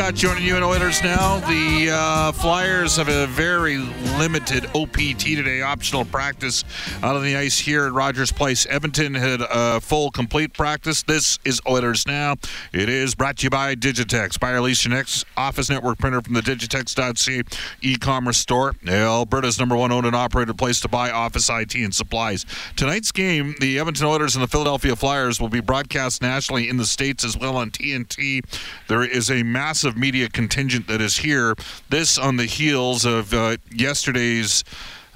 Scott 0.00 0.14
joining 0.14 0.44
you 0.44 0.56
in 0.56 0.62
Oilers 0.62 1.02
now. 1.02 1.40
The 1.40 1.90
uh, 1.92 2.32
Flyers 2.40 2.96
have 2.96 3.10
a 3.10 3.26
very 3.26 3.76
limited 3.76 4.64
OPT 4.74 5.20
today, 5.20 5.60
optional 5.60 6.06
practice 6.06 6.64
out 7.02 7.14
on 7.14 7.22
the 7.22 7.36
ice 7.36 7.58
here 7.58 7.84
at 7.84 7.92
Rogers 7.92 8.32
Place. 8.32 8.66
Edmonton 8.70 9.12
had 9.12 9.42
a 9.42 9.78
full, 9.78 10.10
complete 10.10 10.54
practice. 10.54 11.02
This 11.02 11.38
is 11.44 11.60
Oilers 11.68 12.06
now. 12.06 12.36
It 12.72 12.88
is 12.88 13.14
brought 13.14 13.36
to 13.38 13.44
you 13.44 13.50
by 13.50 13.74
Digitex. 13.74 14.40
Buy 14.40 14.52
your 14.52 14.62
lease 14.62 14.86
your 14.86 14.94
next 14.94 15.26
office 15.36 15.68
network 15.68 15.98
printer 15.98 16.22
from 16.22 16.32
the 16.32 16.40
Digitex.ca 16.40 17.42
e-commerce 17.82 18.38
store. 18.38 18.74
Alberta's 18.88 19.58
number 19.58 19.76
one 19.76 19.92
owned 19.92 20.06
and 20.06 20.16
operated 20.16 20.56
place 20.56 20.80
to 20.80 20.88
buy 20.88 21.10
office 21.10 21.50
IT 21.50 21.74
and 21.74 21.94
supplies. 21.94 22.46
Tonight's 22.74 23.12
game, 23.12 23.54
the 23.60 23.78
Edmonton 23.78 24.06
Oilers 24.06 24.34
and 24.34 24.42
the 24.42 24.48
Philadelphia 24.48 24.96
Flyers 24.96 25.42
will 25.42 25.50
be 25.50 25.60
broadcast 25.60 26.22
nationally 26.22 26.70
in 26.70 26.78
the 26.78 26.86
States 26.86 27.22
as 27.22 27.36
well 27.36 27.58
on 27.58 27.70
TNT. 27.70 28.42
There 28.88 29.02
is 29.02 29.30
a 29.30 29.42
massive 29.42 29.94
media 29.94 30.30
contingent 30.30 30.86
that 30.86 31.02
is 31.02 31.18
here. 31.18 31.54
This 31.90 32.16
on 32.16 32.29
the 32.36 32.46
heels 32.46 33.04
of 33.04 33.32
uh, 33.32 33.56
yesterday's, 33.72 34.64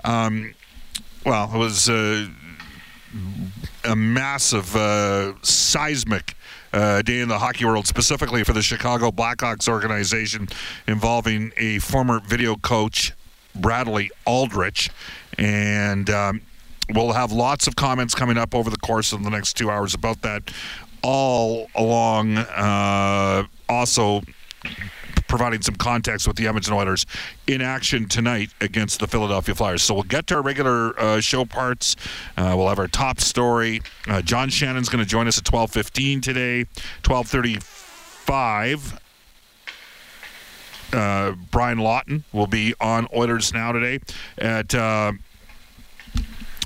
um, 0.05 0.55
well, 1.25 1.51
it 1.53 1.59
was 1.59 1.89
uh, 1.89 2.27
a 3.85 3.97
massive 3.97 4.75
uh, 4.77 5.35
seismic. 5.43 6.37
Uh, 6.73 7.03
day 7.03 7.21
in 7.21 7.29
the 7.29 7.39
hockey 7.39 7.65
world, 7.65 7.87
specifically 7.87 8.43
for 8.43 8.53
the 8.53 8.61
Chicago 8.61 9.13
Blackhawks 9.13 9.69
organization, 9.69 10.49
involving 10.89 11.53
a 11.57 11.79
former 11.79 12.19
video 12.19 12.57
coach, 12.57 13.13
Bradley 13.55 14.11
Aldrich. 14.27 14.91
And 15.39 16.11
um, 16.11 16.41
we'll 16.93 17.13
have 17.13 17.31
lots 17.31 17.69
of 17.69 17.77
comments 17.77 18.13
coming 18.13 18.37
up 18.37 18.57
over 18.57 18.71
the 18.71 18.77
course 18.79 19.13
of 19.13 19.23
the 19.23 19.31
next 19.31 19.57
two 19.57 19.71
hours 19.71 19.95
about 19.95 20.23
that, 20.23 20.43
all 21.03 21.69
along. 21.77 22.39
Uh, 22.39 23.45
also, 23.69 24.23
providing 25.35 25.61
some 25.63 25.75
context 25.75 26.29
with 26.29 26.37
the 26.37 26.47
Edmonton 26.47 26.73
Oilers 26.75 27.07
in 27.49 27.61
action 27.61 28.09
tonight 28.09 28.51
against 28.61 29.01
the 29.01 29.09
Philadelphia 29.09 29.53
Flyers. 29.53 29.83
So 29.83 29.93
we'll 29.93 30.05
get 30.05 30.29
to 30.29 30.37
our 30.37 30.43
regular 30.43 30.97
uh, 30.97 31.19
show 31.19 31.45
parts. 31.45 31.97
Uh, 32.37 32.55
we'll 32.57 32.69
have 32.69 32.79
our 32.79 32.87
top 32.87 33.19
story. 33.19 33.83
Uh, 34.07 34.23
John 34.23 34.49
Shannon's 34.49 34.89
going 34.89 35.03
to 35.03 35.11
join 35.11 35.27
us 35.27 35.37
at 35.37 35.43
12:15 35.43 36.23
today. 36.23 36.67
12:35. 37.03 38.97
Uh, 40.93 41.33
Brian 41.51 41.79
Lawton 41.79 42.23
will 42.33 42.47
be 42.47 42.73
on 42.81 43.09
Oilers 43.13 43.53
Now 43.53 43.73
today 43.73 43.99
at 44.39 44.73
uh, 44.73 45.15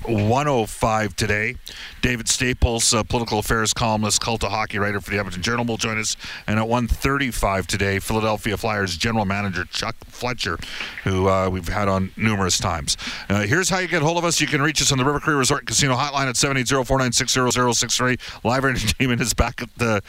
105 0.06 1.16
today. 1.16 1.56
David 2.00 2.28
Staples, 2.28 2.94
political 3.08 3.38
affairs 3.38 3.74
columnist, 3.74 4.20
cult 4.20 4.44
of 4.44 4.50
hockey 4.50 4.78
writer 4.78 5.00
for 5.00 5.10
the 5.10 5.18
Edmonton 5.18 5.42
Journal, 5.42 5.64
will 5.64 5.76
join 5.76 5.98
us. 5.98 6.16
And 6.46 6.58
at 6.58 6.68
135 6.68 7.66
today, 7.66 7.98
Philadelphia 7.98 8.56
Flyers 8.56 8.96
general 8.96 9.24
manager 9.24 9.64
Chuck 9.64 9.96
Fletcher, 10.06 10.58
who 11.04 11.28
uh, 11.28 11.48
we've 11.50 11.68
had 11.68 11.88
on 11.88 12.12
numerous 12.16 12.58
times. 12.58 12.96
Uh, 13.28 13.42
here's 13.42 13.68
how 13.68 13.78
you 13.78 13.88
get 13.88 14.02
hold 14.02 14.18
of 14.18 14.24
us. 14.24 14.40
You 14.40 14.46
can 14.46 14.62
reach 14.62 14.80
us 14.80 14.92
on 14.92 14.98
the 14.98 15.04
River 15.04 15.20
Cree 15.20 15.34
Resort 15.34 15.66
Casino 15.66 15.94
hotline 15.94 16.26
at 16.26 16.36
780-496-0063. 16.36 18.44
Live 18.44 18.64
entertainment 18.64 19.20
is 19.20 19.34
back 19.34 19.62
at 19.62 19.74
the 19.76 20.02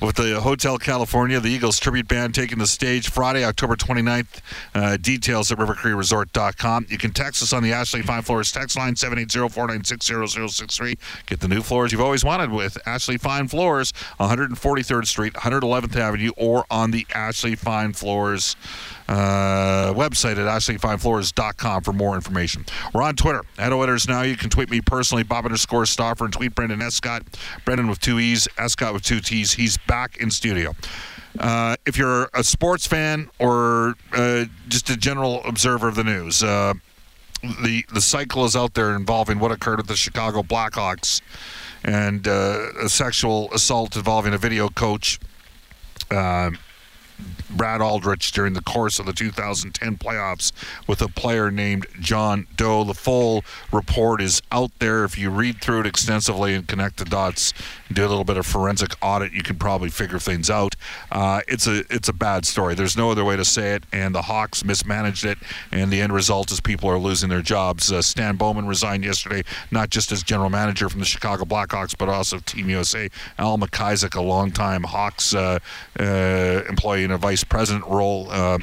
with 0.00 0.16
the 0.16 0.40
Hotel 0.40 0.78
California. 0.78 1.40
The 1.40 1.50
Eagles 1.50 1.78
tribute 1.78 2.08
band 2.08 2.34
taking 2.34 2.58
the 2.58 2.66
stage 2.66 3.10
Friday, 3.10 3.44
October 3.44 3.76
29th. 3.76 4.40
Uh, 4.74 4.96
details 4.96 5.52
at 5.52 5.58
rivercreeresort.com. 5.58 6.86
You 6.88 6.98
can 6.98 7.12
text 7.12 7.42
us 7.42 7.52
on 7.52 7.62
the 7.62 7.72
Ashley 7.72 8.02
Fine 8.02 8.22
Floors 8.22 8.50
text 8.52 8.76
line 8.76 8.96
780-496-0063. 9.36 10.98
Get 11.26 11.40
the 11.40 11.48
new 11.48 11.62
floors 11.62 11.92
you've 11.92 12.00
always 12.00 12.24
wanted 12.24 12.50
with 12.50 12.78
Ashley 12.86 13.18
Fine 13.18 13.48
Floors, 13.48 13.92
143rd 14.18 15.06
Street, 15.06 15.34
111th 15.34 15.96
Avenue, 15.96 16.30
or 16.36 16.64
on 16.70 16.90
the 16.90 17.06
Ashley 17.14 17.54
Fine 17.54 17.92
Floors 17.92 18.56
uh, 19.08 19.92
website 19.94 20.32
at 20.32 20.46
ashleyfinefloors.com 20.46 21.82
for 21.82 21.92
more 21.92 22.14
information. 22.14 22.64
We're 22.92 23.02
on 23.02 23.16
Twitter 23.16 23.42
at 23.58 23.72
Oilers 23.72 24.08
Now. 24.08 24.22
You 24.22 24.36
can 24.36 24.50
tweet 24.50 24.70
me 24.70 24.80
personally, 24.80 25.22
Bob 25.22 25.44
underscore 25.44 25.86
Stauffer, 25.86 26.24
and 26.24 26.32
tweet 26.32 26.54
Brendan 26.54 26.82
Escott. 26.82 27.22
Brendan 27.64 27.88
with 27.88 28.00
two 28.00 28.18
E's, 28.18 28.48
Escott 28.58 28.92
with 28.92 29.02
two 29.02 29.20
T's. 29.20 29.52
He's 29.52 29.76
back 29.76 30.16
in 30.18 30.30
studio. 30.30 30.74
Uh, 31.38 31.76
if 31.84 31.98
you're 31.98 32.30
a 32.32 32.42
sports 32.42 32.86
fan 32.86 33.28
or 33.38 33.94
uh, 34.12 34.46
just 34.68 34.88
a 34.88 34.96
general 34.96 35.42
observer 35.44 35.88
of 35.88 35.94
the 35.94 36.04
news, 36.04 36.42
uh, 36.42 36.72
the 37.62 37.84
the 37.92 38.00
cycle 38.00 38.44
is 38.44 38.56
out 38.56 38.74
there 38.74 38.94
involving 38.94 39.38
what 39.38 39.52
occurred 39.52 39.80
at 39.80 39.86
the 39.86 39.96
Chicago 39.96 40.42
Blackhawks 40.42 41.20
and 41.84 42.26
uh, 42.26 42.72
a 42.82 42.88
sexual 42.88 43.52
assault 43.52 43.96
involving 43.96 44.34
a 44.34 44.38
video 44.38 44.68
coach. 44.68 45.18
Uh, 46.10 46.50
Brad 47.50 47.80
Aldrich 47.80 48.32
during 48.32 48.52
the 48.52 48.62
course 48.62 48.98
of 48.98 49.06
the 49.06 49.12
2010 49.12 49.96
playoffs 49.96 50.52
with 50.86 51.00
a 51.00 51.08
player 51.08 51.50
named 51.50 51.86
John 52.00 52.46
Doe. 52.56 52.84
The 52.84 52.94
full 52.94 53.44
report 53.72 54.20
is 54.20 54.42
out 54.52 54.72
there. 54.78 55.04
If 55.04 55.16
you 55.16 55.30
read 55.30 55.60
through 55.60 55.80
it 55.80 55.86
extensively 55.86 56.54
and 56.54 56.66
connect 56.66 56.98
the 56.98 57.04
dots, 57.04 57.54
do 57.92 58.04
a 58.04 58.08
little 58.08 58.24
bit 58.24 58.36
of 58.36 58.46
forensic 58.46 58.94
audit, 59.00 59.32
you 59.32 59.42
can 59.42 59.56
probably 59.56 59.88
figure 59.88 60.18
things 60.18 60.50
out. 60.50 60.74
Uh, 61.10 61.40
it's 61.48 61.66
a 61.66 61.84
it's 61.90 62.08
a 62.08 62.12
bad 62.12 62.44
story. 62.44 62.74
There's 62.74 62.96
no 62.96 63.10
other 63.10 63.24
way 63.24 63.36
to 63.36 63.44
say 63.44 63.74
it. 63.74 63.84
And 63.92 64.14
the 64.14 64.22
Hawks 64.22 64.64
mismanaged 64.64 65.24
it, 65.24 65.38
and 65.72 65.90
the 65.90 66.00
end 66.00 66.12
result 66.12 66.50
is 66.50 66.60
people 66.60 66.90
are 66.90 66.98
losing 66.98 67.28
their 67.28 67.42
jobs. 67.42 67.92
Uh, 67.92 68.02
Stan 68.02 68.36
Bowman 68.36 68.66
resigned 68.66 69.04
yesterday, 69.04 69.42
not 69.70 69.90
just 69.90 70.12
as 70.12 70.22
general 70.22 70.50
manager 70.50 70.88
from 70.88 71.00
the 71.00 71.06
Chicago 71.06 71.44
Blackhawks, 71.44 71.96
but 71.96 72.08
also 72.08 72.38
Team 72.40 72.68
USA. 72.70 73.08
Al 73.38 73.56
McIsaac, 73.56 74.14
a 74.16 74.20
longtime 74.20 74.82
Hawks 74.82 75.34
uh, 75.34 75.58
uh 75.98 76.62
employee 76.68 77.05
and 77.06 77.14
a 77.14 77.18
vice 77.18 77.44
president 77.44 77.86
role. 77.86 78.28
Uh, 78.30 78.58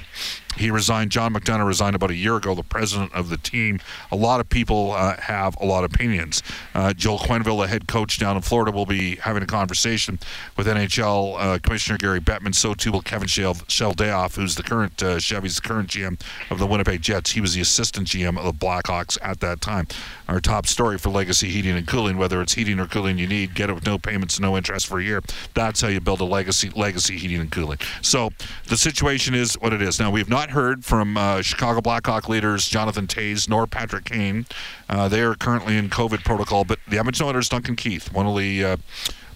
He 0.58 0.72
resigned. 0.72 1.12
John 1.12 1.34
McDonough 1.34 1.66
resigned 1.66 1.96
about 1.96 2.12
a 2.12 2.16
year 2.16 2.36
ago, 2.38 2.56
the 2.56 2.64
president 2.64 3.14
of 3.14 3.30
the 3.30 3.38
team. 3.38 3.80
A 4.12 4.16
lot 4.16 4.40
of 4.40 4.50
people 4.50 4.92
uh, 4.92 5.18
have 5.18 5.56
a 5.60 5.66
lot 5.66 5.84
of 5.84 5.94
opinions. 5.94 6.42
Uh, 6.74 6.94
Joel 6.94 7.20
Quenneville, 7.20 7.62
the 7.62 7.68
head 7.68 7.88
coach 7.88 8.20
down 8.20 8.36
in 8.36 8.42
Florida, 8.42 8.72
will 8.72 8.86
be 8.86 9.18
having 9.18 9.44
a 9.44 9.48
conversation 9.48 10.20
with 10.58 10.68
NHL 10.68 11.40
uh, 11.40 11.60
Commissioner 11.60 11.98
Gary 11.98 12.20
Bettman. 12.20 12.56
So 12.56 12.74
too 12.74 12.92
will 12.92 13.02
Kevin 13.02 13.28
Cheveldayoff, 13.28 14.36
who's 14.36 14.56
the 14.56 14.64
current 14.64 15.02
uh, 15.02 15.20
Chevy's 15.20 15.60
current 15.60 15.90
GM 15.90 16.20
of 16.50 16.60
the 16.60 16.68
Winnipeg 16.68 17.02
Jets. 17.02 17.32
He 17.32 17.42
was 17.42 17.54
the 17.54 17.62
assistant 17.62 18.08
GM 18.08 18.38
of 18.38 18.46
the 18.46 18.54
Blackhawks 18.54 19.18
at 19.22 19.40
that 19.42 19.62
time. 19.62 19.88
Our 20.28 20.40
top 20.40 20.68
story 20.68 20.98
for 20.98 21.10
Legacy 21.10 21.50
Heating 21.50 21.76
and 21.76 21.88
Cooling, 21.88 22.18
whether 22.18 22.42
it's 22.42 22.54
heating 22.54 22.80
or 22.80 22.88
cooling 22.88 23.18
you 23.18 23.28
need, 23.28 23.54
get 23.54 23.70
it 23.70 23.74
with 23.74 23.86
no 23.86 23.98
payments, 23.98 24.40
no 24.40 24.56
interest 24.58 24.88
for 24.88 25.00
a 25.00 25.04
year. 25.04 25.22
That's 25.54 25.82
how 25.82 25.90
you 25.90 26.00
build 26.00 26.22
a 26.22 26.26
legacy 26.26 26.70
legacy 26.70 27.18
heating 27.18 27.40
and 27.40 27.52
cooling. 27.52 27.80
So 28.02 28.32
the 28.68 28.78
situation 28.78 29.34
is 29.34 29.56
what 29.56 29.74
it 29.74 29.82
is. 29.82 30.00
Now 30.00 30.12
we 30.12 30.20
have 30.20 30.30
not 30.30 30.43
not 30.44 30.52
heard 30.52 30.84
from 30.84 31.16
uh, 31.16 31.42
Chicago 31.42 31.80
Blackhawk 31.80 32.28
leaders 32.28 32.68
Jonathan 32.68 33.08
Toews 33.08 33.48
nor 33.48 33.66
Patrick 33.66 34.04
Kane. 34.04 34.46
Uh, 34.90 35.08
they 35.08 35.22
are 35.22 35.36
currently 35.36 35.78
in 35.78 35.90
COVID 35.90 36.26
protocol, 36.26 36.66
but 36.66 36.80
the 36.86 37.00
Edmonton 37.00 37.28
Oilers' 37.28 37.48
Duncan 37.48 37.78
Keith, 37.78 38.12
one 38.12 38.28
of 38.28 38.36
the 38.38 38.66
uh, 38.66 38.78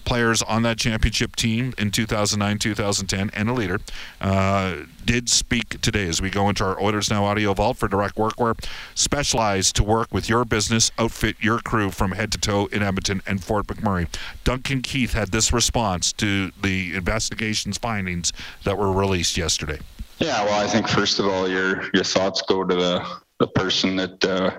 players 0.04 0.42
on 0.42 0.64
that 0.64 0.76
championship 0.76 1.34
team 1.34 1.72
in 1.78 1.90
2009, 1.90 2.58
2010, 2.58 3.30
and 3.32 3.48
a 3.48 3.54
leader, 3.54 3.80
uh, 4.20 4.82
did 5.06 5.30
speak 5.30 5.80
today 5.80 6.06
as 6.06 6.20
we 6.20 6.28
go 6.28 6.46
into 6.50 6.62
our 6.62 6.78
Oilers 6.78 7.08
Now 7.08 7.24
audio 7.24 7.54
vault 7.54 7.78
for 7.78 7.88
direct 7.88 8.16
workwear, 8.16 8.62
specialized 8.94 9.76
to 9.76 9.84
work 9.84 10.12
with 10.12 10.28
your 10.28 10.44
business, 10.44 10.92
outfit 10.98 11.36
your 11.40 11.58
crew 11.60 11.90
from 11.90 12.12
head 12.12 12.30
to 12.32 12.38
toe 12.38 12.66
in 12.66 12.82
Edmonton 12.82 13.22
and 13.26 13.42
Fort 13.42 13.66
McMurray. 13.66 14.08
Duncan 14.44 14.82
Keith 14.82 15.14
had 15.14 15.28
this 15.28 15.54
response 15.54 16.12
to 16.12 16.50
the 16.60 16.94
investigation's 16.94 17.78
findings 17.78 18.30
that 18.64 18.76
were 18.76 18.92
released 18.92 19.38
yesterday. 19.38 19.78
Yeah, 20.18 20.44
well, 20.44 20.60
I 20.60 20.66
think 20.66 20.88
first 20.88 21.20
of 21.20 21.26
all, 21.26 21.48
your 21.48 21.84
your 21.94 22.04
thoughts 22.04 22.42
go 22.42 22.64
to 22.64 22.74
the 22.74 23.06
the 23.38 23.46
person 23.46 23.94
that 23.96 24.24
uh, 24.24 24.50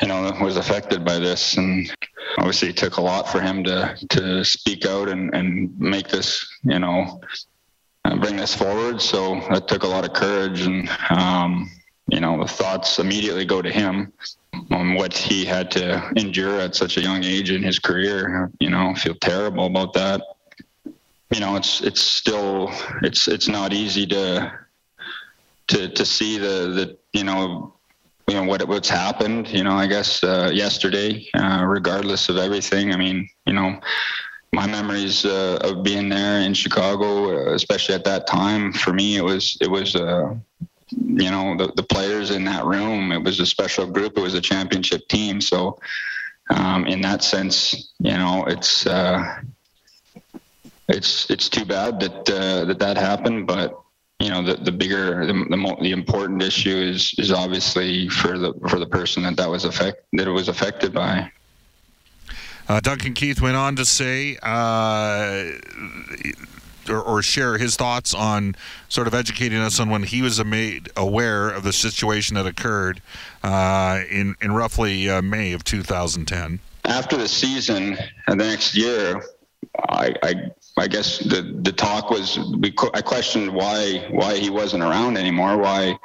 you 0.00 0.08
know 0.08 0.32
was 0.40 0.56
affected 0.56 1.04
by 1.04 1.18
this, 1.18 1.56
and 1.58 1.94
obviously 2.38 2.70
it 2.70 2.78
took 2.78 2.96
a 2.96 3.02
lot 3.02 3.28
for 3.28 3.40
him 3.40 3.62
to 3.64 3.94
to 4.10 4.44
speak 4.44 4.86
out 4.86 5.08
and 5.08 5.34
and 5.34 5.78
make 5.78 6.08
this 6.08 6.48
you 6.62 6.78
know 6.78 7.20
uh, 8.06 8.16
bring 8.16 8.36
this 8.36 8.54
forward. 8.54 9.02
So 9.02 9.40
that 9.50 9.68
took 9.68 9.82
a 9.82 9.86
lot 9.86 10.06
of 10.06 10.14
courage, 10.14 10.62
and 10.62 10.88
um, 11.10 11.70
you 12.08 12.20
know 12.20 12.38
the 12.38 12.48
thoughts 12.48 12.98
immediately 12.98 13.44
go 13.44 13.60
to 13.60 13.70
him 13.70 14.14
on 14.70 14.94
what 14.94 15.12
he 15.12 15.44
had 15.44 15.70
to 15.72 16.10
endure 16.16 16.58
at 16.58 16.74
such 16.74 16.96
a 16.96 17.02
young 17.02 17.22
age 17.22 17.50
in 17.50 17.62
his 17.62 17.78
career. 17.78 18.50
You 18.60 18.70
know, 18.70 18.94
feel 18.94 19.14
terrible 19.16 19.66
about 19.66 19.92
that. 19.92 20.22
You 21.34 21.40
know, 21.40 21.56
it's 21.56 21.82
it's 21.82 22.00
still 22.00 22.72
it's 23.02 23.28
it's 23.28 23.46
not 23.46 23.74
easy 23.74 24.06
to 24.06 24.58
to 25.68 25.88
to 25.88 26.04
see 26.04 26.38
the 26.38 26.68
the 26.68 26.98
you 27.12 27.24
know 27.24 27.74
you 28.28 28.34
know 28.34 28.44
what 28.44 28.66
what's 28.66 28.88
happened. 28.88 29.48
You 29.48 29.64
know, 29.64 29.72
I 29.72 29.86
guess 29.86 30.22
uh, 30.22 30.50
yesterday, 30.52 31.28
uh, 31.34 31.64
regardless 31.66 32.28
of 32.28 32.36
everything. 32.36 32.92
I 32.92 32.96
mean, 32.96 33.28
you 33.46 33.52
know, 33.52 33.80
my 34.52 34.66
memories 34.66 35.24
uh, 35.24 35.58
of 35.62 35.82
being 35.82 36.08
there 36.08 36.40
in 36.40 36.54
Chicago, 36.54 37.50
uh, 37.50 37.54
especially 37.54 37.94
at 37.94 38.04
that 38.04 38.26
time, 38.26 38.72
for 38.72 38.92
me, 38.92 39.16
it 39.16 39.24
was 39.24 39.56
it 39.60 39.70
was. 39.70 39.94
Uh, 39.94 40.34
you 40.90 41.30
know 41.30 41.56
the, 41.56 41.72
the 41.74 41.82
players 41.82 42.30
in 42.30 42.44
that 42.44 42.64
room 42.64 43.10
it 43.10 43.20
was 43.20 43.40
a 43.40 43.44
special 43.44 43.86
group 43.86 44.16
it 44.16 44.20
was 44.20 44.34
a 44.34 44.40
championship 44.40 45.06
team 45.08 45.40
so 45.40 45.76
um, 46.50 46.86
in 46.86 47.00
that 47.00 47.24
sense 47.24 47.92
you 47.98 48.16
know 48.16 48.44
it's 48.46 48.86
uh, 48.86 49.36
it's 50.88 51.28
it's 51.28 51.48
too 51.48 51.64
bad 51.64 51.98
that 51.98 52.24
that 52.26 52.78
that 52.78 52.96
happened 52.96 53.48
but 53.48 53.82
you 54.20 54.30
know 54.30 54.42
the, 54.42 54.54
the 54.54 54.72
bigger 54.72 55.26
the, 55.26 55.32
the, 55.32 55.76
the 55.82 55.92
important 55.92 56.42
issue 56.42 56.74
is 56.74 57.14
is 57.18 57.30
obviously 57.30 58.08
for 58.08 58.38
the 58.38 58.52
for 58.68 58.78
the 58.78 58.86
person 58.86 59.22
that 59.22 59.36
that 59.36 59.48
was 59.48 59.64
affect 59.64 60.02
that 60.12 60.26
it 60.26 60.30
was 60.30 60.48
affected 60.48 60.92
by. 60.92 61.30
Uh, 62.68 62.80
Duncan 62.80 63.14
Keith 63.14 63.40
went 63.40 63.56
on 63.56 63.76
to 63.76 63.84
say 63.84 64.36
uh, 64.42 65.52
or, 66.88 67.00
or, 67.00 67.22
share 67.22 67.58
his 67.58 67.76
thoughts 67.76 68.12
on 68.12 68.56
sort 68.88 69.06
of 69.06 69.14
educating 69.14 69.58
us 69.58 69.78
on 69.78 69.88
when 69.88 70.02
he 70.02 70.20
was 70.20 70.44
made 70.44 70.88
aware 70.96 71.48
of 71.48 71.62
the 71.62 71.72
situation 71.72 72.34
that 72.34 72.46
occurred 72.46 73.00
uh, 73.44 74.00
in 74.10 74.34
in 74.40 74.52
roughly 74.52 75.08
uh, 75.08 75.22
May 75.22 75.52
of 75.52 75.62
2010 75.62 76.58
after 76.84 77.16
the 77.16 77.28
season 77.28 77.96
the 78.26 78.34
next 78.34 78.76
year 78.76 79.22
I, 79.88 80.14
I 80.22 80.34
I 80.76 80.88
guess 80.88 81.18
the 81.18 81.42
the 81.62 81.72
talk 81.72 82.10
was 82.10 82.38
we 82.38 82.74
I 82.94 83.02
questioned 83.02 83.52
why 83.52 84.06
why 84.10 84.36
he 84.36 84.50
wasn't 84.50 84.82
around 84.82 85.16
anymore 85.16 85.56
why 85.56 85.98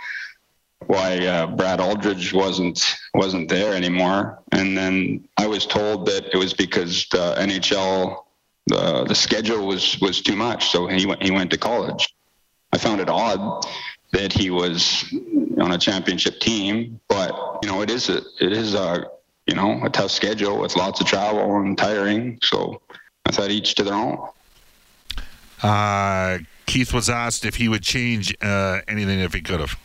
why 0.87 1.25
uh, 1.25 1.47
Brad 1.47 1.79
Aldridge 1.79 2.33
wasn't 2.33 2.95
wasn't 3.13 3.49
there 3.49 3.73
anymore. 3.73 4.39
And 4.51 4.77
then 4.77 5.27
I 5.37 5.47
was 5.47 5.65
told 5.65 6.05
that 6.07 6.33
it 6.33 6.37
was 6.37 6.53
because 6.53 7.07
the 7.11 7.35
NHL 7.37 8.23
the 8.67 9.05
the 9.05 9.15
schedule 9.15 9.65
was 9.67 9.99
was 10.01 10.21
too 10.21 10.35
much. 10.35 10.69
So 10.69 10.87
he 10.87 11.05
went 11.05 11.21
he 11.23 11.31
went 11.31 11.51
to 11.51 11.57
college. 11.57 12.13
I 12.73 12.77
found 12.77 13.01
it 13.01 13.09
odd 13.09 13.65
that 14.11 14.33
he 14.33 14.49
was 14.49 15.05
on 15.59 15.71
a 15.71 15.77
championship 15.77 16.39
team 16.39 16.99
but 17.07 17.59
you 17.61 17.69
know 17.69 17.81
it 17.81 17.89
is 17.89 18.09
a 18.09 18.17
it 18.39 18.51
is 18.51 18.73
a 18.73 19.05
you 19.47 19.55
know 19.55 19.83
a 19.83 19.89
tough 19.89 20.11
schedule 20.11 20.59
with 20.59 20.75
lots 20.75 20.99
of 21.01 21.07
travel 21.07 21.57
and 21.57 21.77
tiring. 21.77 22.39
So 22.41 22.81
I 23.25 23.31
thought 23.31 23.51
each 23.51 23.75
to 23.75 23.83
their 23.83 23.93
own 23.93 24.27
uh, 25.63 26.39
Keith 26.65 26.93
was 26.93 27.09
asked 27.09 27.45
if 27.45 27.55
he 27.55 27.67
would 27.67 27.83
change 27.83 28.35
uh, 28.41 28.79
anything 28.87 29.19
if 29.19 29.33
he 29.33 29.41
could 29.41 29.59
have. 29.59 29.77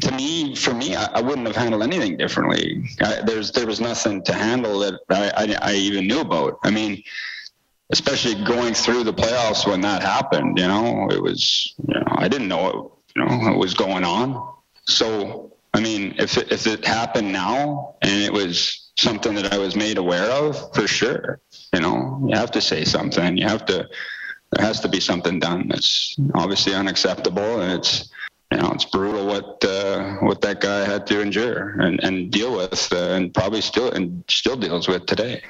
To 0.00 0.10
me, 0.12 0.54
for 0.56 0.72
me, 0.72 0.96
I, 0.96 1.04
I 1.14 1.20
wouldn't 1.20 1.46
have 1.46 1.56
handled 1.56 1.82
anything 1.82 2.16
differently. 2.16 2.88
I, 3.00 3.20
there's 3.24 3.52
there 3.52 3.66
was 3.66 3.80
nothing 3.80 4.22
to 4.24 4.32
handle 4.32 4.78
that 4.80 5.00
I, 5.10 5.30
I, 5.36 5.70
I 5.70 5.74
even 5.74 6.06
knew 6.06 6.20
about. 6.20 6.58
I 6.64 6.70
mean, 6.70 7.02
especially 7.90 8.42
going 8.42 8.74
through 8.74 9.04
the 9.04 9.12
playoffs 9.12 9.66
when 9.68 9.82
that 9.82 10.02
happened. 10.02 10.58
You 10.58 10.66
know, 10.66 11.08
it 11.10 11.22
was 11.22 11.74
you 11.86 11.94
know 11.94 12.04
I 12.08 12.28
didn't 12.28 12.48
know 12.48 12.62
what 12.62 12.74
you 13.14 13.24
know 13.24 13.50
what 13.50 13.58
was 13.58 13.74
going 13.74 14.02
on. 14.02 14.54
So 14.86 15.52
I 15.74 15.80
mean, 15.80 16.14
if 16.18 16.38
it, 16.38 16.50
if 16.50 16.66
it 16.66 16.84
happened 16.84 17.30
now 17.30 17.96
and 18.02 18.22
it 18.22 18.32
was 18.32 18.81
something 18.96 19.34
that 19.34 19.52
I 19.52 19.58
was 19.58 19.76
made 19.76 19.98
aware 19.98 20.30
of, 20.30 20.74
for 20.74 20.86
sure. 20.86 21.40
You 21.72 21.80
know, 21.80 22.26
you 22.28 22.36
have 22.36 22.50
to 22.52 22.60
say 22.60 22.84
something. 22.84 23.36
You 23.36 23.46
have 23.46 23.64
to 23.66 23.88
there 24.52 24.66
has 24.66 24.80
to 24.80 24.88
be 24.88 25.00
something 25.00 25.38
done. 25.38 25.70
It's 25.70 26.16
obviously 26.34 26.74
unacceptable, 26.74 27.60
and 27.60 27.72
it's 27.72 28.10
you 28.50 28.58
know 28.58 28.70
it's 28.72 28.84
brutal 28.84 29.26
what 29.26 29.64
uh, 29.64 30.16
what 30.16 30.40
that 30.42 30.60
guy 30.60 30.84
had 30.84 31.06
to 31.08 31.20
endure 31.20 31.80
and, 31.80 32.00
and 32.04 32.30
deal 32.30 32.56
with, 32.56 32.92
uh, 32.92 32.96
and 32.96 33.32
probably 33.32 33.62
still 33.62 33.90
and 33.90 34.24
still 34.28 34.56
deals 34.56 34.88
with 34.88 35.06
today. 35.06 35.42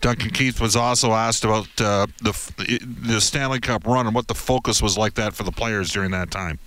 Duncan 0.00 0.30
Keith 0.30 0.60
was 0.60 0.74
also 0.74 1.12
asked 1.12 1.44
about 1.44 1.68
uh, 1.80 2.06
the 2.22 2.86
the 3.02 3.20
Stanley 3.20 3.60
Cup 3.60 3.86
run 3.86 4.06
and 4.06 4.14
what 4.14 4.28
the 4.28 4.34
focus 4.34 4.80
was 4.80 4.96
like 4.96 5.14
that 5.14 5.34
for 5.34 5.42
the 5.42 5.52
players 5.52 5.92
during 5.92 6.12
that 6.12 6.30
time. 6.30 6.58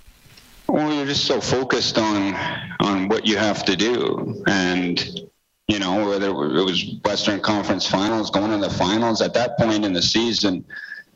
Well, 0.67 0.91
you're 0.93 1.05
just 1.05 1.25
so 1.25 1.39
focused 1.39 1.97
on 1.97 2.33
on 2.81 3.07
what 3.07 3.25
you 3.25 3.37
have 3.37 3.63
to 3.65 3.77
do, 3.77 4.43
and 4.47 4.99
you 5.67 5.79
know 5.79 6.07
whether 6.07 6.27
it 6.27 6.63
was 6.63 6.95
Western 7.03 7.39
Conference 7.39 7.87
Finals, 7.87 8.29
going 8.29 8.51
to 8.51 8.57
the 8.57 8.73
finals 8.73 9.21
at 9.21 9.33
that 9.33 9.57
point 9.57 9.85
in 9.85 9.93
the 9.93 10.01
season 10.01 10.65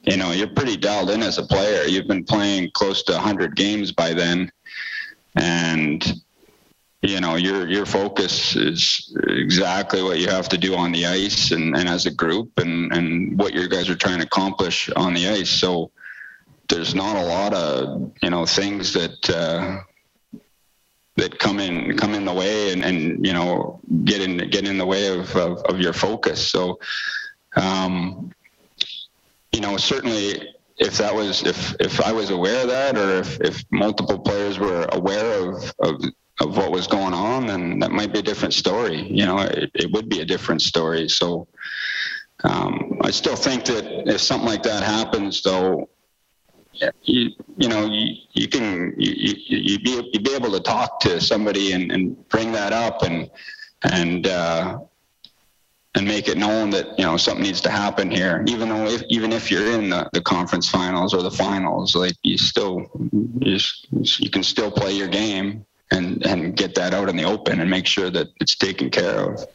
you 0.04 0.18
know, 0.18 0.32
you're 0.32 0.48
pretty 0.48 0.78
dialed 0.78 1.10
in 1.10 1.22
as 1.22 1.38
a 1.38 1.44
player. 1.44 1.84
You've 1.84 2.08
been 2.08 2.24
playing 2.24 2.72
close 2.74 3.04
to 3.04 3.14
100 3.14 3.56
games 3.56 3.92
by 3.92 4.14
then, 4.14 4.52
and 5.36 6.22
you 7.02 7.22
know 7.22 7.36
your 7.36 7.68
your 7.68 7.86
focus 7.86 8.56
is 8.56 9.16
exactly 9.28 10.02
what 10.02 10.20
you 10.20 10.28
have 10.28 10.50
to 10.50 10.58
do 10.58 10.76
on 10.76 10.92
the 10.92 11.06
ice 11.06 11.52
and, 11.52 11.76
and 11.76 11.88
as 11.88 12.06
a 12.06 12.12
group 12.12 12.58
and 12.58 12.92
and 12.94 13.38
what 13.38 13.54
you 13.54 13.68
guys 13.68 13.90
are 13.90 13.96
trying 13.96 14.20
to 14.20 14.26
accomplish 14.26 14.90
on 14.96 15.14
the 15.14 15.28
ice. 15.28 15.50
So 15.50 15.92
there's 16.70 16.96
not 16.96 17.16
a 17.16 17.26
lot 17.26 17.54
of 17.54 18.12
you 18.22 18.30
know 18.30 18.46
things 18.46 18.94
that. 18.94 19.30
Uh, 19.30 19.82
that 21.20 21.38
come 21.38 21.60
in 21.60 21.96
come 21.98 22.14
in 22.14 22.26
the 22.26 22.34
way 22.34 22.72
and, 22.72 22.84
and 22.84 23.26
you 23.26 23.34
know 23.34 23.80
get 24.04 24.22
in 24.22 24.50
get 24.50 24.68
in 24.68 24.78
the 24.78 24.86
way 24.86 25.08
of, 25.08 25.36
of, 25.36 25.62
of 25.64 25.80
your 25.80 25.94
focus 25.94 26.46
so 26.46 26.80
um, 27.56 28.32
you 29.52 29.62
know, 29.62 29.78
certainly 29.78 30.54
if 30.78 30.98
that 30.98 31.14
was 31.14 31.44
if 31.46 31.76
if 31.80 32.00
I 32.00 32.12
was 32.12 32.30
aware 32.30 32.62
of 32.62 32.70
that, 32.70 32.98
or 32.98 33.18
if 33.18 33.40
if 33.42 33.64
multiple 33.72 34.20
players 34.20 34.60
were 34.60 34.88
aware 34.92 35.50
of 35.50 35.74
of 35.80 36.02
of 36.42 36.56
what 36.56 36.72
was 36.72 36.88
going 36.88 37.14
on, 37.14 37.48
then 37.48 37.80
that 37.80 37.92
might 37.92 38.14
be 38.14 38.20
a 38.20 38.24
different 38.24 38.54
story. 38.54 39.02
You 39.02 39.26
know, 39.26 39.40
it, 39.40 39.72
it 39.74 39.92
would 39.92 40.08
be 40.08 40.22
a 40.22 40.26
different 40.26 40.62
story. 40.62 41.10
So 41.10 41.48
um, 42.44 43.00
I 43.04 43.12
still 43.12 43.36
think 43.36 43.66
that 43.66 44.08
if 44.08 44.22
something 44.22 44.48
like 44.48 44.64
that 44.64 44.84
happens, 44.84 45.42
though, 45.42 45.90
you 47.04 47.32
you 47.58 47.68
know 47.68 47.86
you, 47.86 48.16
you 48.34 48.48
can 48.48 48.94
you 48.98 49.36
you 49.38 49.80
be 49.80 50.10
you 50.14 50.20
be 50.20 50.34
able 50.34 50.52
to 50.52 50.60
talk 50.60 51.00
to 51.02 51.20
somebody 51.20 51.74
and, 51.74 51.92
and 51.92 52.28
bring 52.30 52.52
that 52.52 52.74
up 52.74 53.04
and 53.04 53.30
and 53.84 54.28
uh, 54.28 54.80
and 55.96 56.08
make 56.08 56.28
it 56.28 56.38
known 56.38 56.70
that 56.70 56.98
you 56.98 57.06
know 57.06 57.18
something 57.18 57.44
needs 57.44 57.62
to 57.62 57.70
happen 57.70 58.10
here. 58.10 58.44
Even 58.48 58.70
though 58.70 58.86
if, 58.86 59.04
even 59.10 59.34
if 59.34 59.50
you're 59.50 59.72
in 59.72 59.90
the, 59.90 60.10
the 60.14 60.22
conference 60.22 60.70
finals 60.70 61.14
or 61.14 61.22
the 61.22 61.32
finals 61.32 61.96
like 61.96 62.16
you 62.24 62.38
still 62.38 62.90
you, 63.12 63.30
just, 63.40 63.88
you 64.20 64.30
can 64.30 64.44
still 64.44 64.72
play 64.72 64.94
your 64.94 65.08
game 65.08 65.66
and 65.92 66.26
and 66.26 66.56
get 66.56 66.76
that 66.76 66.94
out 66.94 67.10
in 67.10 67.18
the 67.18 67.24
open 67.24 67.60
and 67.60 67.70
make 67.70 67.88
sure 67.88 68.10
that 68.10 68.28
it's 68.40 68.56
taken 68.56 68.90
care 68.90 69.32
of 69.32 69.46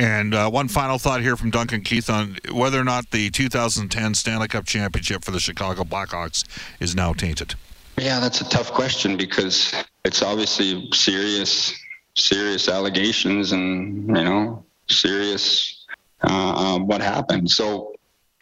and 0.00 0.32
uh, 0.34 0.48
one 0.48 0.66
final 0.66 0.98
thought 0.98 1.20
here 1.20 1.36
from 1.36 1.50
Duncan 1.50 1.82
Keith 1.82 2.08
on 2.08 2.38
whether 2.50 2.80
or 2.80 2.84
not 2.84 3.10
the 3.10 3.28
2010 3.28 4.14
Stanley 4.14 4.48
Cup 4.48 4.64
championship 4.64 5.22
for 5.22 5.30
the 5.30 5.38
Chicago 5.38 5.84
Blackhawks 5.84 6.42
is 6.80 6.94
now 6.94 7.12
tainted. 7.12 7.54
Yeah, 7.98 8.18
that's 8.18 8.40
a 8.40 8.48
tough 8.48 8.72
question 8.72 9.18
because 9.18 9.74
it's 10.06 10.22
obviously 10.22 10.88
serious, 10.94 11.78
serious 12.16 12.66
allegations, 12.66 13.52
and 13.52 14.06
you 14.06 14.24
know, 14.24 14.64
serious 14.88 15.84
uh, 16.22 16.54
um, 16.76 16.86
what 16.86 17.02
happened. 17.02 17.50
So, 17.50 17.92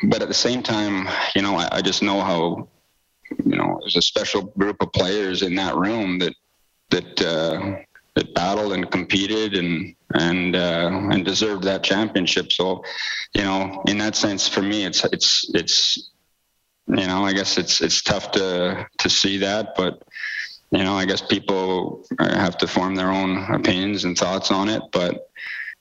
but 0.04 0.22
at 0.22 0.28
the 0.28 0.34
same 0.34 0.62
time, 0.62 1.08
you 1.34 1.42
know, 1.42 1.56
I, 1.56 1.68
I 1.72 1.82
just 1.82 2.04
know 2.04 2.20
how, 2.20 2.68
you 3.44 3.56
know, 3.56 3.78
there's 3.80 3.96
a 3.96 4.02
special 4.02 4.42
group 4.42 4.76
of 4.80 4.92
players 4.92 5.42
in 5.42 5.56
that 5.56 5.74
room 5.74 6.20
that 6.20 6.34
that 6.90 7.20
uh, 7.20 7.78
that 8.18 8.34
battled 8.34 8.72
and 8.72 8.90
competed 8.90 9.54
and 9.54 9.94
and 10.14 10.56
uh, 10.56 10.90
and 11.12 11.24
deserved 11.24 11.62
that 11.64 11.84
championship. 11.84 12.52
So, 12.52 12.82
you 13.32 13.42
know, 13.42 13.82
in 13.86 13.98
that 13.98 14.16
sense, 14.16 14.48
for 14.48 14.60
me, 14.62 14.84
it's 14.84 15.04
it's 15.04 15.48
it's 15.54 16.10
you 16.88 17.06
know, 17.06 17.24
I 17.24 17.32
guess 17.32 17.58
it's 17.58 17.80
it's 17.80 18.02
tough 18.02 18.32
to 18.32 18.86
to 18.98 19.08
see 19.08 19.38
that, 19.38 19.74
but 19.76 20.02
you 20.70 20.82
know, 20.82 20.94
I 20.94 21.04
guess 21.04 21.20
people 21.20 22.04
have 22.18 22.58
to 22.58 22.66
form 22.66 22.96
their 22.96 23.10
own 23.10 23.38
opinions 23.54 24.04
and 24.04 24.18
thoughts 24.18 24.50
on 24.50 24.68
it. 24.68 24.82
But 24.90 25.28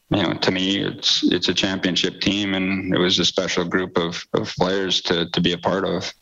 you 0.09 0.21
know, 0.21 0.33
to 0.33 0.51
me, 0.51 0.83
it's 0.83 1.23
it's 1.23 1.49
a 1.49 1.53
championship 1.53 2.21
team, 2.21 2.53
and 2.53 2.93
it 2.93 2.99
was 2.99 3.17
a 3.17 3.25
special 3.25 3.65
group 3.65 3.97
of, 3.97 4.23
of 4.33 4.53
players 4.55 5.01
to 5.03 5.29
to 5.31 5.41
be 5.41 5.53
a 5.53 5.57
part 5.57 5.85
of. 5.85 6.13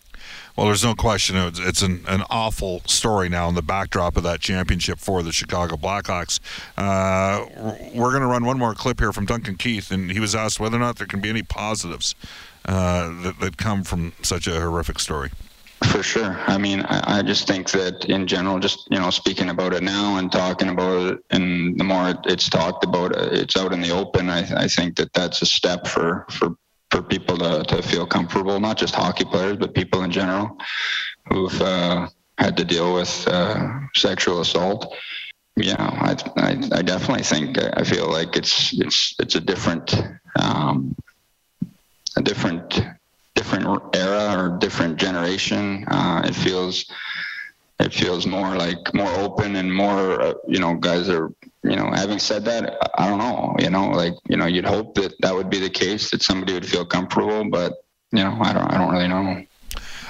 Well, 0.56 0.68
there's 0.68 0.84
no 0.86 0.96
question 0.96 1.36
it's, 1.36 1.82
an, 1.82 2.06
an 2.08 2.24
awful 2.30 2.82
story 2.86 3.28
now 3.28 3.50
in 3.50 3.56
the 3.56 3.62
backdrop 3.62 4.16
of 4.16 4.24
that 4.24 4.40
championship 4.40 5.00
for 5.00 5.22
the 5.22 5.34
Chicago 5.34 5.76
Blackhawks. 5.76 6.40
Uh, 6.78 7.46
we're 7.94 8.12
going 8.12 8.22
to 8.22 8.28
run 8.28 8.46
one 8.46 8.58
more 8.58 8.74
clip 8.74 9.00
here 9.00 9.12
from 9.12 9.26
Duncan 9.26 9.56
Keith, 9.58 9.92
and 9.92 10.12
he 10.12 10.20
was 10.20 10.34
asked 10.34 10.60
whether 10.60 10.78
or 10.78 10.80
not 10.80 10.96
there 10.98 11.08
can 11.08 11.20
be 11.20 11.30
any 11.30 11.44
positives 11.44 12.16
uh, 12.66 13.10
that, 13.24 13.40
that 13.42 13.58
come 13.58 13.84
from 13.84 14.14
such 14.22 14.48
a 14.48 14.60
horrific 14.60 15.00
story. 15.00 15.32
For 15.84 16.02
sure. 16.02 16.40
I 16.48 16.58
mean, 16.58 16.82
I, 16.82 17.20
I, 17.20 17.22
just 17.22 17.48
think 17.48 17.70
that 17.72 18.06
in 18.06 18.26
general, 18.28 18.60
just 18.60 18.88
you 18.90 18.98
know, 18.98 19.10
speaking 19.10 19.50
about 19.50 19.74
it 19.74 19.84
now 19.84 20.18
and 20.18 20.32
talking 20.32 20.70
about 20.70 21.14
it, 21.14 21.20
and 21.32 21.78
the 21.78 21.84
more 21.84 22.16
it's 22.26 22.50
talked 22.50 22.86
about, 22.86 23.14
it's 23.16 23.58
out 23.58 23.74
in 23.74 23.82
the 23.82 23.92
open. 23.92 24.30
I, 24.30 24.64
I 24.64 24.68
think 24.70 24.96
that 24.96 25.12
that's 25.14 25.42
a 25.42 25.46
step 25.46 25.86
for 25.86 26.26
for 26.32 26.56
for 26.92 27.02
people 27.02 27.38
to, 27.38 27.64
to 27.64 27.82
feel 27.82 28.06
comfortable, 28.06 28.60
not 28.60 28.78
just 28.78 28.96
hockey 28.96 29.26
players, 29.26 29.58
but 29.58 29.74
people 29.74 30.04
in 30.04 30.12
general 30.12 30.58
who've 31.30 31.62
uh, 31.62 32.08
had 32.38 32.58
to 32.58 32.66
deal 32.66 32.94
with 32.94 33.28
uh, 33.28 33.80
sexual 33.96 34.42
assault. 34.42 34.94
Yeah, 35.56 35.76
I, 35.80 36.16
I, 36.38 36.50
I, 36.74 36.82
definitely 36.82 37.24
think 37.24 37.58
I 37.78 37.84
feel 37.84 38.12
like 38.12 38.36
it's 38.36 38.74
it's 38.74 39.16
it's 39.20 39.36
a 39.36 39.40
different 39.40 39.96
um, 40.38 40.96
a 42.18 42.22
different 42.22 42.82
different 43.36 43.96
era 43.96 44.36
or 44.38 44.58
different 44.58 44.98
generation. 44.98 45.86
Uh, 45.88 46.24
it 46.26 46.36
feels 46.36 46.86
it 47.80 47.94
feels 47.94 48.26
more 48.26 48.56
like 48.56 48.94
more 48.94 49.12
open 49.16 49.56
and 49.56 49.74
more 49.74 50.22
uh, 50.22 50.34
you 50.48 50.60
know 50.60 50.76
guys 50.76 51.10
are 51.10 51.30
you 51.64 51.76
know 51.76 51.92
having 51.94 52.20
said 52.20 52.46
that 52.46 52.78
i 52.98 53.08
don't 53.08 53.20
know 53.20 53.56
you 53.60 53.70
know 53.70 53.90
like 53.90 54.14
you 54.30 54.38
know 54.38 54.46
you'd 54.46 54.66
hope 54.66 54.96
that 54.96 55.14
that 55.22 55.34
would 55.34 55.50
be 55.50 55.60
the 55.60 55.70
case 55.70 56.10
that 56.12 56.22
somebody 56.22 56.54
would 56.54 56.66
feel 56.66 56.86
comfortable 56.86 57.50
but 57.50 57.74
you 58.12 58.24
know 58.24 58.38
i 58.42 58.54
don't 58.54 58.72
i 58.72 58.78
don't 58.78 58.94
really 58.94 59.08
know 59.08 59.44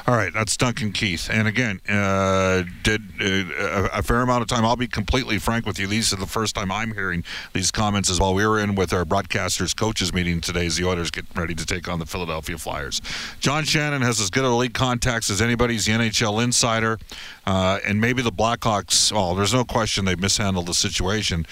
all 0.07 0.15
right, 0.15 0.31
that's 0.31 0.55
Duncan 0.55 0.91
Keith. 0.91 1.29
And 1.31 1.47
again, 1.47 1.81
uh, 1.89 2.63
did 2.83 3.01
uh, 3.19 3.89
a 3.91 4.03
fair 4.03 4.21
amount 4.21 4.43
of 4.43 4.47
time. 4.47 4.63
I'll 4.63 4.75
be 4.75 4.88
completely 4.88 5.39
frank 5.39 5.65
with 5.65 5.79
you. 5.79 5.88
These 5.88 6.13
are 6.13 6.17
the 6.17 6.27
first 6.27 6.53
time 6.53 6.71
I'm 6.71 6.93
hearing 6.93 7.24
these 7.53 7.71
comments 7.71 8.12
as 8.12 8.19
well. 8.19 8.35
We 8.35 8.45
were 8.45 8.59
in 8.59 8.75
with 8.75 8.93
our 8.93 9.03
broadcasters 9.03 9.75
coaches 9.75 10.13
meeting 10.13 10.41
today 10.41 10.67
as 10.67 10.77
the 10.77 10.85
Oilers 10.85 11.09
get 11.09 11.25
ready 11.33 11.55
to 11.55 11.65
take 11.65 11.88
on 11.88 11.97
the 11.97 12.05
Philadelphia 12.05 12.57
Flyers. 12.59 13.01
John 13.39 13.63
Shannon 13.63 14.03
has 14.03 14.21
as 14.21 14.29
good 14.29 14.43
a 14.43 14.50
league 14.50 14.75
contacts 14.75 15.31
as 15.31 15.41
anybody's 15.41 15.85
the 15.85 15.93
NHL 15.93 16.43
insider. 16.43 17.00
Uh, 17.47 17.79
and 17.85 18.00
maybe 18.00 18.21
the 18.21 18.31
Blackhawks, 18.31 19.12
well, 19.12 19.33
there's 19.33 19.53
no 19.53 19.63
question 19.63 20.05
they 20.05 20.15
mishandled 20.15 20.67
the 20.67 20.74
situation. 20.75 21.47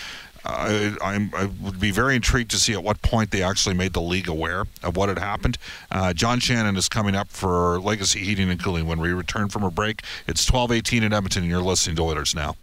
I, 0.46 0.96
I, 1.02 1.46
would 1.62 1.80
be 1.80 1.92
very 1.92 2.16
intrigued 2.16 2.52
to 2.52 2.58
see 2.58 2.74
at 2.74 2.84
what 2.84 3.02
point 3.02 3.32
they 3.32 3.42
actually 3.42 3.76
made 3.76 3.94
the 3.94 4.02
league 4.02 4.28
aware 4.28 4.66
of 4.84 4.98
what 4.98 5.10
had 5.10 5.20
happened. 5.20 5.58
Uh, 5.90 6.14
John 6.14 6.40
Shannon 6.40 6.76
is 6.76 6.90
coming 6.90 7.16
up 7.16 7.30
for 7.30 7.80
Legacy 7.80 8.20
Heating 8.20 8.50
and 8.50 8.62
Cooling 8.62 8.86
when 8.86 9.00
we 9.00 9.10
return 9.10 9.50
from 9.50 9.64
a 9.64 9.72
break. 9.72 10.02
It's 10.28 10.46
12:18 10.46 11.04
in 11.04 11.14
Edmonton, 11.14 11.44
and 11.44 11.52
you're 11.52 11.62
listening 11.62 11.96
to 11.98 12.04
Oilers 12.04 12.36
now. 12.36 12.56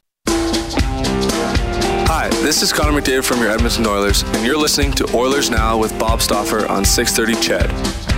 Hi, 2.12 2.28
this 2.42 2.60
is 2.60 2.72
Connor 2.72 3.00
McDavid 3.00 3.24
from 3.24 3.40
your 3.40 3.50
Edmonton 3.50 3.86
Oilers, 3.86 4.24
and 4.24 4.44
you're 4.44 4.58
listening 4.58 4.92
to 4.92 5.16
Oilers 5.16 5.48
Now 5.48 5.78
with 5.78 5.96
Bob 5.98 6.20
Stauffer 6.20 6.66
on 6.66 6.84
630 6.84 7.40
CHED. 7.40 7.70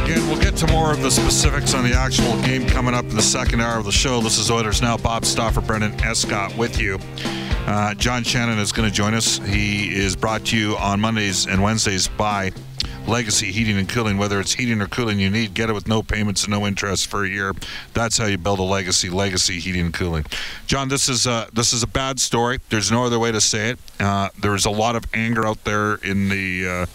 Again, 0.05 0.27
we'll 0.29 0.41
get 0.41 0.57
to 0.57 0.67
more 0.69 0.93
of 0.93 1.03
the 1.03 1.11
specifics 1.11 1.75
on 1.75 1.85
the 1.85 1.95
actual 1.95 2.41
game 2.43 2.67
coming 2.67 2.95
up 2.95 3.05
in 3.05 3.15
the 3.15 3.23
second 3.23 3.61
hour 3.61 3.79
of 3.79 3.85
the 3.85 3.93
show. 3.93 4.21
This 4.21 4.39
is 4.39 4.51
Oilers 4.51 4.83
Now. 4.83 4.97
Bob 4.97 5.25
Stauffer, 5.25 5.61
Brendan 5.61 5.93
Escott 6.01 6.57
with 6.57 6.81
you. 6.81 6.99
Uh, 7.67 7.95
John 7.95 8.25
Shannon 8.25 8.59
is 8.59 8.73
going 8.73 8.89
to 8.89 8.95
join 8.95 9.15
us. 9.15 9.39
He 9.39 9.95
is 9.95 10.17
brought 10.17 10.45
to 10.47 10.57
you 10.57 10.77
on 10.77 11.01
Mondays 11.01 11.47
and 11.47 11.63
Wednesdays 11.63 12.09
by 12.09 12.53
Legacy 13.07 13.53
Heating 13.53 13.79
and 13.79 13.89
Cooling. 13.89 14.19
Whether 14.19 14.41
it's 14.41 14.53
heating 14.53 14.81
or 14.81 14.89
cooling 14.89 15.21
you 15.21 15.31
need, 15.31 15.55
get 15.55 15.71
it 15.71 15.73
with 15.73 15.89
no 15.89 16.03
payments 16.03 16.45
and 16.45 16.51
no 16.51 16.67
interest 16.67 17.07
for 17.07 17.25
a 17.25 17.29
year. 17.29 17.55
That's 17.95 18.19
how 18.19 18.27
you 18.27 18.39
build 18.39 18.59
a 18.59 18.65
legacy. 18.65 19.11
Legacy 19.11 19.59
Heating 19.61 19.87
and 19.87 19.95
Cooling. 19.95 20.27
John, 20.67 20.89
this 20.89 21.09
is 21.09 21.27
a, 21.27 21.49
this 21.53 21.73
is 21.73 21.83
a 21.83 21.87
bad 21.87 22.21
story. 22.21 22.59
There's 22.69 22.91
no 22.91 23.05
other 23.05 23.19
way 23.19 23.33
to 23.33 23.41
say 23.41 23.71
it. 23.71 23.79
Uh, 24.01 24.29
there's 24.41 24.67
a 24.67 24.71
lot 24.71 24.97
of 24.97 25.05
anger 25.15 25.47
out 25.47 25.63
there 25.65 25.95
in 25.97 26.29
the 26.29 26.69
uh, 26.69 26.87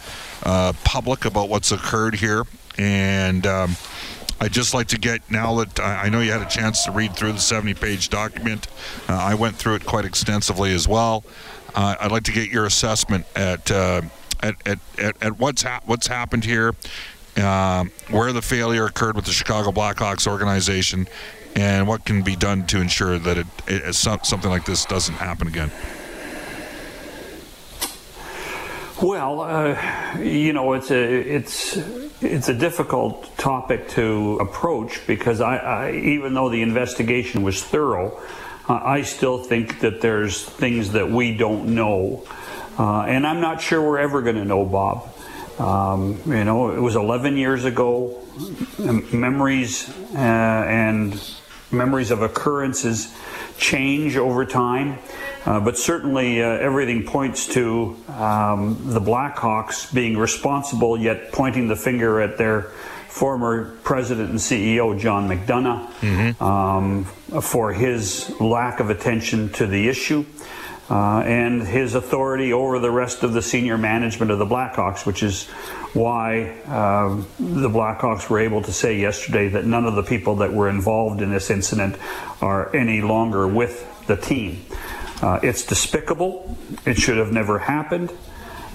uh 0.43 0.73
public 0.83 1.25
about 1.25 1.49
what's 1.49 1.71
occurred 1.71 2.15
here, 2.15 2.43
and. 2.77 3.47
Um, 3.47 3.75
I'd 4.39 4.51
just 4.51 4.73
like 4.73 4.87
to 4.87 4.99
get 4.99 5.29
now 5.31 5.55
that 5.63 5.79
I 5.79 6.09
know 6.09 6.19
you 6.19 6.31
had 6.31 6.41
a 6.41 6.49
chance 6.49 6.85
to 6.85 6.91
read 6.91 7.15
through 7.15 7.33
the 7.33 7.39
70 7.39 7.73
page 7.73 8.09
document. 8.09 8.67
Uh, 9.09 9.13
I 9.13 9.33
went 9.33 9.55
through 9.55 9.75
it 9.75 9.85
quite 9.85 10.05
extensively 10.05 10.73
as 10.73 10.87
well. 10.87 11.23
Uh, 11.73 11.95
I'd 11.99 12.11
like 12.11 12.23
to 12.23 12.31
get 12.31 12.49
your 12.49 12.65
assessment 12.65 13.25
at, 13.35 13.69
uh, 13.71 14.01
at, 14.41 14.55
at, 14.67 14.79
at, 14.99 15.23
at, 15.23 15.39
what's, 15.39 15.63
ha- 15.63 15.81
what's 15.85 16.07
happened 16.07 16.45
here, 16.45 16.75
um, 17.37 17.91
where 18.09 18.31
the 18.31 18.41
failure 18.41 18.85
occurred 18.85 19.15
with 19.15 19.25
the 19.25 19.31
Chicago 19.31 19.71
Blackhawks 19.71 20.27
organization, 20.27 21.07
and 21.55 21.87
what 21.87 22.05
can 22.05 22.21
be 22.21 22.35
done 22.35 22.67
to 22.67 22.79
ensure 22.79 23.17
that 23.17 23.39
it, 23.39 23.47
it, 23.67 23.93
something 23.95 24.49
like 24.49 24.65
this 24.65 24.85
doesn't 24.85 25.15
happen 25.15 25.47
again. 25.47 25.71
Well, 29.01 29.41
uh, 29.41 30.17
you 30.19 30.53
know, 30.53 30.73
it's 30.73 30.89
a 30.89 31.03
it's 31.03 31.77
it's 32.21 32.49
a 32.49 32.53
difficult 32.53 33.37
topic 33.37 33.89
to 33.89 34.37
approach 34.41 35.05
because 35.05 35.39
I, 35.41 35.57
I 35.57 35.91
even 35.91 36.33
though 36.33 36.49
the 36.49 36.61
investigation 36.61 37.43
was 37.43 37.63
thorough, 37.63 38.19
uh, 38.67 38.79
I 38.83 39.03
still 39.03 39.37
think 39.37 39.81
that 39.81 40.01
there's 40.01 40.43
things 40.43 40.93
that 40.93 41.09
we 41.09 41.37
don't 41.37 41.75
know, 41.75 42.25
uh, 42.79 43.01
and 43.01 43.25
I'm 43.25 43.39
not 43.39 43.61
sure 43.61 43.81
we're 43.81 43.99
ever 43.99 44.21
going 44.21 44.35
to 44.35 44.45
know, 44.45 44.65
Bob. 44.65 45.13
Um, 45.59 46.21
you 46.25 46.43
know, 46.43 46.71
it 46.71 46.79
was 46.79 46.95
11 46.95 47.37
years 47.37 47.65
ago. 47.65 48.23
Memories 48.77 49.89
uh, 50.13 50.17
and 50.17 51.19
memories 51.71 52.11
of 52.11 52.21
occurrences 52.21 53.11
change 53.57 54.15
over 54.17 54.45
time. 54.45 54.99
Uh, 55.47 55.61
but 55.61 55.77
certainly, 55.77 56.43
uh, 56.43 56.45
everything 56.45 57.05
points 57.05 57.47
to 57.47 57.95
um, 58.09 58.77
the 58.83 58.99
Blackhawks 58.99 59.93
being 59.93 60.17
responsible, 60.17 60.99
yet 60.99 61.31
pointing 61.31 61.69
the 61.69 61.75
finger 61.77 62.19
at 62.19 62.37
their 62.37 62.63
former 63.07 63.77
president 63.77 64.29
and 64.29 64.39
CEO, 64.39 64.99
John 64.99 65.29
McDonough, 65.29 65.87
mm-hmm. 66.01 66.43
um, 66.43 67.05
for 67.41 67.71
his 67.71 68.29
lack 68.41 68.81
of 68.81 68.89
attention 68.89 69.49
to 69.53 69.65
the 69.65 69.87
issue. 69.87 70.25
Uh, 70.89 71.19
and 71.19 71.63
his 71.63 71.95
authority 71.95 72.51
over 72.51 72.79
the 72.79 72.91
rest 72.91 73.23
of 73.23 73.31
the 73.31 73.41
senior 73.41 73.77
management 73.77 74.31
of 74.31 74.39
the 74.39 74.45
Blackhawks, 74.45 75.05
which 75.05 75.23
is 75.23 75.45
why 75.93 76.49
uh, 76.65 77.15
the 77.39 77.69
Blackhawks 77.69 78.29
were 78.29 78.39
able 78.39 78.61
to 78.61 78.73
say 78.73 78.99
yesterday 78.99 79.47
that 79.49 79.65
none 79.65 79.85
of 79.85 79.95
the 79.95 80.03
people 80.03 80.37
that 80.37 80.51
were 80.51 80.69
involved 80.69 81.21
in 81.21 81.29
this 81.31 81.49
incident 81.49 81.95
are 82.41 82.73
any 82.75 83.01
longer 83.01 83.47
with 83.47 84.05
the 84.07 84.15
team. 84.17 84.65
Uh, 85.21 85.39
it's 85.41 85.65
despicable. 85.65 86.57
It 86.85 86.97
should 86.97 87.17
have 87.17 87.31
never 87.31 87.59
happened. 87.59 88.11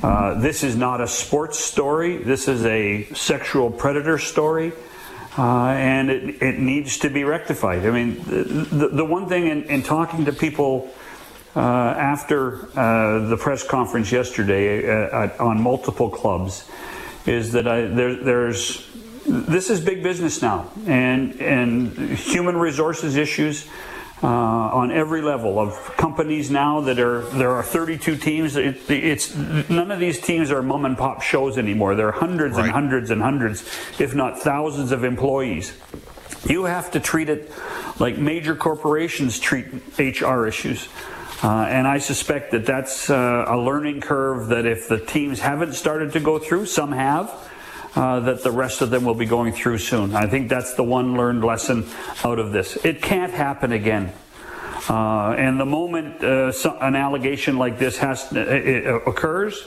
Uh, 0.02 0.40
this 0.40 0.64
is 0.64 0.74
not 0.76 1.00
a 1.00 1.06
sports 1.06 1.58
story. 1.58 2.16
This 2.16 2.48
is 2.48 2.64
a 2.64 3.04
sexual 3.14 3.70
predator 3.70 4.18
story. 4.18 4.72
Uh, 5.38 5.68
and 5.68 6.10
it, 6.10 6.42
it, 6.42 6.58
needs 6.58 6.98
to 6.98 7.08
be 7.08 7.24
rectified. 7.24 7.86
I 7.86 7.90
mean, 7.90 8.22
the, 8.24 8.88
the, 8.92 9.04
one 9.04 9.30
thing 9.30 9.46
in, 9.46 9.64
in, 9.64 9.82
talking 9.82 10.26
to 10.26 10.32
people 10.32 10.92
uh, 11.56 11.60
after 11.60 12.68
uh, 12.78 13.28
the 13.28 13.38
press 13.38 13.66
conference 13.66 14.12
yesterday 14.12 14.86
uh, 14.86 15.30
on 15.42 15.58
multiple 15.58 16.10
clubs 16.10 16.68
is 17.24 17.52
that 17.52 17.66
I, 17.66 17.86
there, 17.86 18.14
there's 18.14 18.86
this 19.24 19.70
is 19.70 19.80
big 19.80 20.02
business 20.02 20.42
now, 20.42 20.70
and 20.86 21.40
and 21.40 21.96
human 22.18 22.56
resources 22.56 23.16
issues 23.16 23.66
uh, 24.22 24.26
on 24.26 24.92
every 24.92 25.20
level 25.20 25.58
of 25.58 25.74
companies 25.96 26.50
now 26.50 26.80
that 26.82 26.98
are 26.98 27.22
there 27.30 27.50
are 27.50 27.62
32 27.62 28.16
teams. 28.16 28.56
It, 28.56 28.88
it's 28.88 29.34
none 29.34 29.90
of 29.90 29.98
these 29.98 30.20
teams 30.20 30.50
are 30.50 30.62
mom 30.62 30.84
and 30.84 30.96
pop 30.96 31.22
shows 31.22 31.58
anymore. 31.58 31.94
There 31.94 32.08
are 32.08 32.12
hundreds 32.12 32.56
right. 32.56 32.64
and 32.64 32.72
hundreds 32.72 33.10
and 33.10 33.20
hundreds, 33.20 33.62
if 33.98 34.14
not 34.14 34.38
thousands, 34.38 34.92
of 34.92 35.04
employees. 35.04 35.76
You 36.44 36.64
have 36.64 36.90
to 36.92 37.00
treat 37.00 37.28
it 37.28 37.52
like 37.98 38.18
major 38.18 38.54
corporations 38.54 39.38
treat 39.38 39.66
HR 39.98 40.46
issues. 40.46 40.88
Uh, 41.42 41.66
and 41.68 41.88
I 41.88 41.98
suspect 41.98 42.52
that 42.52 42.64
that's 42.64 43.10
uh, 43.10 43.46
a 43.48 43.58
learning 43.58 44.00
curve 44.00 44.48
that 44.48 44.64
if 44.64 44.88
the 44.88 44.98
teams 44.98 45.40
haven't 45.40 45.72
started 45.72 46.12
to 46.12 46.20
go 46.20 46.38
through, 46.38 46.66
some 46.66 46.92
have, 46.92 47.32
uh, 47.94 48.20
that 48.20 48.42
the 48.42 48.50
rest 48.50 48.80
of 48.80 48.90
them 48.90 49.04
will 49.04 49.14
be 49.14 49.26
going 49.26 49.52
through 49.52 49.78
soon. 49.78 50.14
I 50.14 50.26
think 50.26 50.48
that's 50.48 50.74
the 50.74 50.84
one 50.84 51.16
learned 51.16 51.44
lesson 51.44 51.86
out 52.24 52.38
of 52.38 52.52
this. 52.52 52.76
It 52.84 53.02
can't 53.02 53.32
happen 53.32 53.72
again. 53.72 54.12
Uh, 54.88 55.34
and 55.38 55.60
the 55.60 55.66
moment 55.66 56.22
uh, 56.24 56.52
an 56.80 56.96
allegation 56.96 57.56
like 57.56 57.78
this 57.78 57.98
has 57.98 58.32
uh, 58.32 59.00
occurs, 59.06 59.64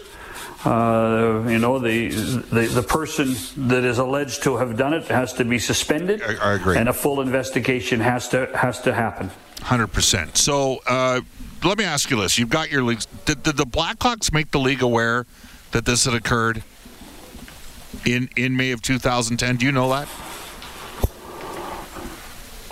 uh, 0.66 1.44
you 1.48 1.60
know, 1.60 1.80
the, 1.80 2.10
the 2.10 2.68
the 2.68 2.84
person 2.84 3.36
that 3.70 3.86
is 3.86 3.98
alleged 4.00 4.44
to 4.44 4.58
have 4.58 4.76
done 4.76 4.94
it 4.94 5.08
has 5.08 5.32
to 5.34 5.46
be 5.46 5.60
suspended. 5.60 6.22
I, 6.22 6.52
I 6.52 6.54
agree. 6.54 6.78
And 6.78 6.90
a 6.90 6.94
full 6.94 7.22
investigation 7.22 8.00
has 8.00 8.28
to 8.30 8.50
has 8.58 8.82
to 8.82 8.94
happen. 8.94 9.30
Hundred 9.62 9.88
percent. 9.88 10.38
So 10.38 10.82
uh, 10.88 11.22
let 11.64 11.78
me 11.78 11.86
ask 11.86 12.10
you 12.10 12.20
this: 12.20 12.38
You've 12.38 12.50
got 12.50 12.72
your 12.72 12.84
leagues. 12.84 13.06
Did, 13.26 13.44
did 13.44 13.56
the 13.56 13.66
Blackhawks 13.66 14.34
make 14.34 14.52
the 14.52 14.60
league 14.60 14.82
aware 14.82 15.26
that 15.72 15.86
this 15.86 16.06
had 16.06 16.14
occurred 16.14 16.64
in 18.06 18.30
in 18.36 18.56
May 18.56 18.72
of 18.72 18.82
2010? 18.82 19.58
Do 19.58 19.66
you 19.66 19.72
know 19.72 19.90
that? 19.90 20.08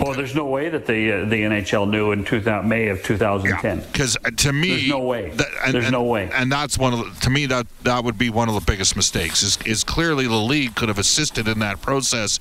Well, 0.00 0.12
there's 0.12 0.34
no 0.34 0.44
way 0.44 0.68
that 0.68 0.86
the 0.86 1.12
uh, 1.12 1.24
the 1.24 1.42
NHL 1.42 1.88
knew 1.88 2.12
in 2.12 2.24
2000, 2.24 2.68
May 2.68 2.88
of 2.88 3.02
2010. 3.02 3.80
Because 3.80 4.16
yeah, 4.22 4.30
to 4.30 4.52
me, 4.52 4.70
there's 4.70 4.88
no 4.88 5.00
way. 5.00 5.30
That, 5.30 5.46
and, 5.64 5.74
there's 5.74 5.84
and, 5.86 5.92
no 5.92 6.02
way. 6.02 6.30
And 6.32 6.52
that's 6.52 6.76
one 6.76 6.92
of 6.92 6.98
the, 6.98 7.20
to 7.20 7.30
me 7.30 7.46
that 7.46 7.66
that 7.84 8.04
would 8.04 8.18
be 8.18 8.28
one 8.28 8.48
of 8.48 8.54
the 8.54 8.60
biggest 8.60 8.96
mistakes. 8.96 9.42
Is 9.42 9.58
is 9.64 9.84
clearly 9.84 10.26
the 10.26 10.34
league 10.34 10.74
could 10.74 10.88
have 10.88 10.98
assisted 10.98 11.48
in 11.48 11.60
that 11.60 11.80
process 11.80 12.38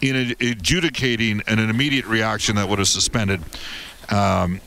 in 0.00 0.34
adjudicating 0.40 1.42
an, 1.46 1.58
an 1.58 1.70
immediate 1.70 2.06
reaction 2.06 2.56
that 2.56 2.68
would 2.68 2.78
have 2.78 2.88
suspended. 2.88 3.42
Um, 4.08 4.60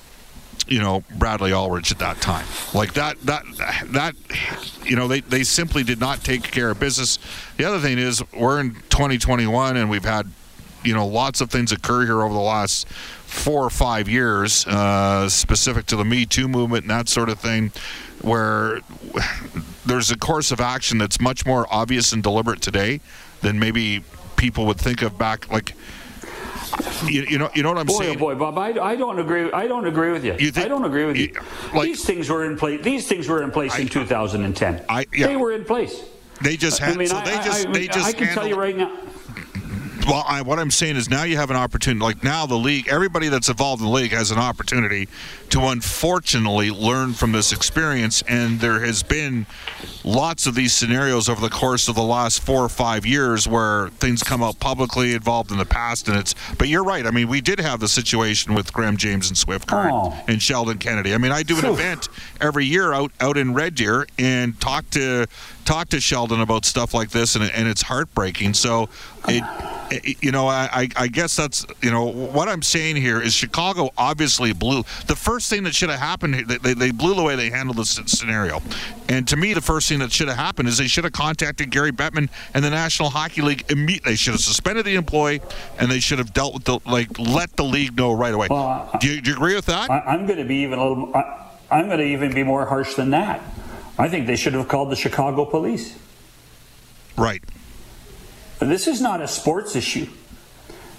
you 0.68 0.80
know 0.80 1.04
Bradley 1.16 1.52
Aldrich 1.52 1.92
at 1.92 2.00
that 2.00 2.22
time. 2.22 2.46
Like 2.74 2.94
that 2.94 3.20
that 3.22 3.44
that 3.88 4.16
you 4.86 4.96
know 4.96 5.08
they 5.08 5.22
they 5.22 5.44
simply 5.44 5.84
did 5.84 6.00
not 6.00 6.24
take 6.24 6.44
care 6.44 6.72
of 6.72 6.80
business. 6.80 7.20
The 7.58 7.66
other 7.66 7.80
thing 7.80 7.98
is 7.98 8.24
we're 8.34 8.60
in 8.60 8.74
2021 8.90 9.78
and 9.78 9.90
we've 9.90 10.04
had 10.04 10.30
you 10.84 10.94
know 10.94 11.08
lots 11.08 11.42
of 11.42 11.50
things 11.50 11.72
occur 11.72 12.06
here 12.06 12.22
over 12.22 12.34
the 12.34 12.40
last 12.40 12.88
four 12.88 13.64
or 13.64 13.70
five 13.70 14.08
years, 14.08 14.66
uh, 14.68 15.28
specific 15.28 15.88
to 15.88 15.96
the 15.96 16.06
Me 16.06 16.26
Too 16.26 16.48
movement 16.48 16.84
and 16.84 16.92
that 16.92 17.10
sort 17.10 17.30
of 17.30 17.40
thing, 17.40 17.72
where 18.22 18.80
there's 19.86 20.12
a 20.12 20.18
course 20.18 20.52
of 20.52 20.62
action 20.62 20.98
that's 20.98 21.20
much 21.20 21.46
more 21.46 21.66
obvious 21.72 22.14
and 22.14 22.22
deliberate 22.22 22.62
today 22.62 23.00
than 23.42 23.60
maybe 23.60 24.04
people 24.38 24.66
would 24.66 24.78
think 24.78 25.02
of 25.02 25.18
back 25.18 25.52
like 25.52 25.74
you, 27.10 27.24
you, 27.24 27.38
know, 27.38 27.50
you 27.54 27.64
know 27.64 27.70
what 27.70 27.80
I'm 27.80 27.86
boy, 27.86 27.94
oh 27.94 28.00
saying. 28.00 28.16
Oh 28.18 28.20
boy, 28.20 28.36
Bob, 28.36 28.58
I, 28.58 28.70
I, 28.80 28.96
don't 28.96 29.20
agree. 29.20 29.52
I 29.52 29.68
don't 29.68 29.86
agree 29.86 30.12
with 30.12 30.24
you. 30.26 30.36
you 30.40 30.52
think, 30.52 30.66
I 30.66 30.70
don't 30.70 30.86
agree 30.86 31.06
with 31.06 31.18
you. 31.18 31.34
Like, 31.74 31.86
these 31.86 32.06
things 32.06 32.30
were 32.30 32.46
in 32.46 32.58
place. 32.58 32.84
These 32.84 33.08
things 33.08 33.28
were 33.28 33.44
in 33.44 33.52
place 33.52 33.74
I, 33.76 33.80
in 33.80 33.88
2010. 33.88 34.86
I, 34.90 35.06
yeah. 35.14 35.28
They 35.28 35.36
were 35.36 35.52
in 35.52 35.66
place. 35.66 36.04
They 36.42 36.58
just 36.58 36.80
had. 36.80 36.96
I 36.96 36.98
mean, 36.98 37.08
so 37.08 37.22
they 37.22 37.36
just. 37.36 37.72
they 37.72 37.88
just. 37.88 38.08
I 38.08 38.12
can 38.14 38.34
tell 38.34 38.48
you 38.48 38.56
right 38.56 38.76
now. 38.76 38.92
Well, 40.06 40.26
I, 40.28 40.42
what 40.42 40.60
I'm 40.60 40.72
saying 40.72 40.98
is 40.98 41.10
now 41.10 41.24
you 41.24 41.38
have 41.38 41.50
an 41.50 41.56
opportunity. 41.56 42.04
Like 42.04 42.24
now, 42.24 42.46
the 42.46 42.56
league, 42.56 42.90
everybody 42.90 43.30
that's 43.30 43.48
involved 43.48 43.82
in 43.82 43.88
the 43.88 43.94
league 43.94 44.12
has 44.12 44.32
an 44.32 44.38
opportunity 44.38 45.08
to 45.52 45.62
unfortunately 45.62 46.72
learn 46.72 47.14
from 47.14 47.32
this 47.32 47.54
experience. 47.54 48.22
And 48.28 48.60
there 48.60 48.82
has 48.82 49.02
been 49.02 49.46
lots 50.04 50.46
of 50.46 50.56
these 50.56 50.74
scenarios 50.74 51.30
over 51.30 51.40
the 51.40 51.50
course 51.50 51.88
of 51.88 51.96
the 51.96 52.04
last 52.04 52.42
four 52.42 52.64
or 52.64 52.70
five 52.70 53.06
years 53.06 53.48
where 53.48 53.90
things 53.90 54.24
come 54.24 54.44
out 54.44 54.60
publicly 54.60 55.14
involved 55.14 55.52
in 55.52 55.58
the 55.58 55.66
past. 55.66 56.10
And 56.10 56.18
it's, 56.18 56.36
but 56.58 56.68
you're 56.68 56.84
right. 56.84 57.06
I 57.06 57.12
mean, 57.12 57.30
we 57.30 57.40
did 57.40 57.60
have 57.60 57.80
the 57.80 57.88
situation 57.88 58.56
with 58.56 58.74
Graham 58.74 58.98
James 58.98 59.30
and 59.30 59.38
Swift 59.38 59.68
Current 59.68 59.94
oh. 59.94 60.24
and 60.28 60.42
Sheldon 60.42 60.80
Kennedy. 60.80 61.14
I 61.14 61.18
mean, 61.18 61.32
I 61.32 61.44
do 61.44 61.58
an 61.58 61.66
event 61.66 62.10
every 62.42 62.66
year 62.66 62.94
out 62.94 63.12
out 63.22 63.38
in 63.38 63.54
Red 63.54 63.76
Deer 63.76 64.08
and 64.18 64.60
talk 64.60 64.90
to 64.92 65.28
talk 65.66 65.90
to 65.90 66.02
Sheldon 66.02 66.42
about 66.42 66.66
stuff 66.66 66.94
like 66.94 67.12
this, 67.12 67.36
and, 67.36 67.44
and 67.46 67.68
it's 67.68 67.84
heartbreaking. 67.84 68.54
So, 68.54 68.90
it, 69.28 69.44
it, 69.44 69.73
you 70.22 70.32
know, 70.32 70.48
I, 70.48 70.88
I 70.96 71.08
guess 71.08 71.36
that's 71.36 71.66
you 71.82 71.92
know 71.92 72.06
what 72.06 72.48
I'm 72.48 72.62
saying 72.62 72.96
here 72.96 73.22
is 73.22 73.34
Chicago 73.34 73.92
obviously 73.98 74.54
blew 74.54 74.84
the 75.08 75.16
first 75.16 75.50
thing 75.50 75.64
that 75.64 75.76
should 75.76 75.90
have 75.90 76.00
happened. 76.00 76.48
They, 76.48 76.74
they 76.74 76.92
blew 76.92 77.16
the 77.16 77.24
way 77.24 77.36
they 77.36 77.50
handled 77.50 77.78
this 77.78 78.00
scenario, 78.06 78.62
and 79.10 79.28
to 79.28 79.36
me, 79.36 79.54
the 79.54 79.62
first 79.62 79.90
thing 79.90 80.00
that 80.00 80.12
should 80.12 80.28
have 80.28 80.38
happened 80.38 80.70
is 80.70 80.78
they 80.78 80.88
should 80.88 81.04
have 81.04 81.14
contacted 81.14 81.70
Gary 81.70 81.92
Bettman 81.92 82.30
and 82.54 82.64
the 82.64 82.70
National 82.70 83.10
Hockey 83.10 83.42
League 83.42 83.66
immediately. 83.70 84.14
They 84.14 84.16
should 84.16 84.34
have 84.34 84.42
suspended 84.42 84.86
the 84.86 84.96
employee, 84.96 85.42
and 85.78 85.90
they 85.92 86.00
should 86.00 86.20
have 86.20 86.34
dealt 86.34 86.54
with 86.54 86.64
the 86.64 86.80
like 86.86 87.18
let 87.20 87.56
the 87.56 87.64
league 87.64 87.96
know 87.96 88.14
right 88.14 88.34
away. 88.34 88.48
Well, 88.50 88.90
do, 89.00 89.08
you, 89.08 89.22
do 89.22 89.32
you 89.32 89.36
agree 89.36 89.56
with 89.56 89.66
that? 89.68 89.90
I, 89.90 90.14
am 90.14 90.26
going 90.26 90.40
to 90.40 90.46
be 90.46 90.58
even 90.58 90.80
a 90.80 90.88
little. 90.88 91.16
I, 91.16 91.50
I'm 91.72 91.88
going 91.88 92.00
to 92.00 92.06
even 92.06 92.34
be 92.34 92.44
more 92.44 92.66
harsh 92.66 92.94
than 92.96 93.10
that. 93.12 93.42
I 93.98 94.10
think 94.10 94.28
they 94.28 94.36
should 94.36 94.54
have 94.54 94.68
called 94.68 94.92
the 94.92 94.96
Chicago 94.96 95.46
police. 95.46 95.98
Right. 97.18 97.44
This 98.70 98.88
is 98.88 99.02
not 99.02 99.22
a 99.22 99.28
sports 99.28 99.76
issue. 99.76 100.08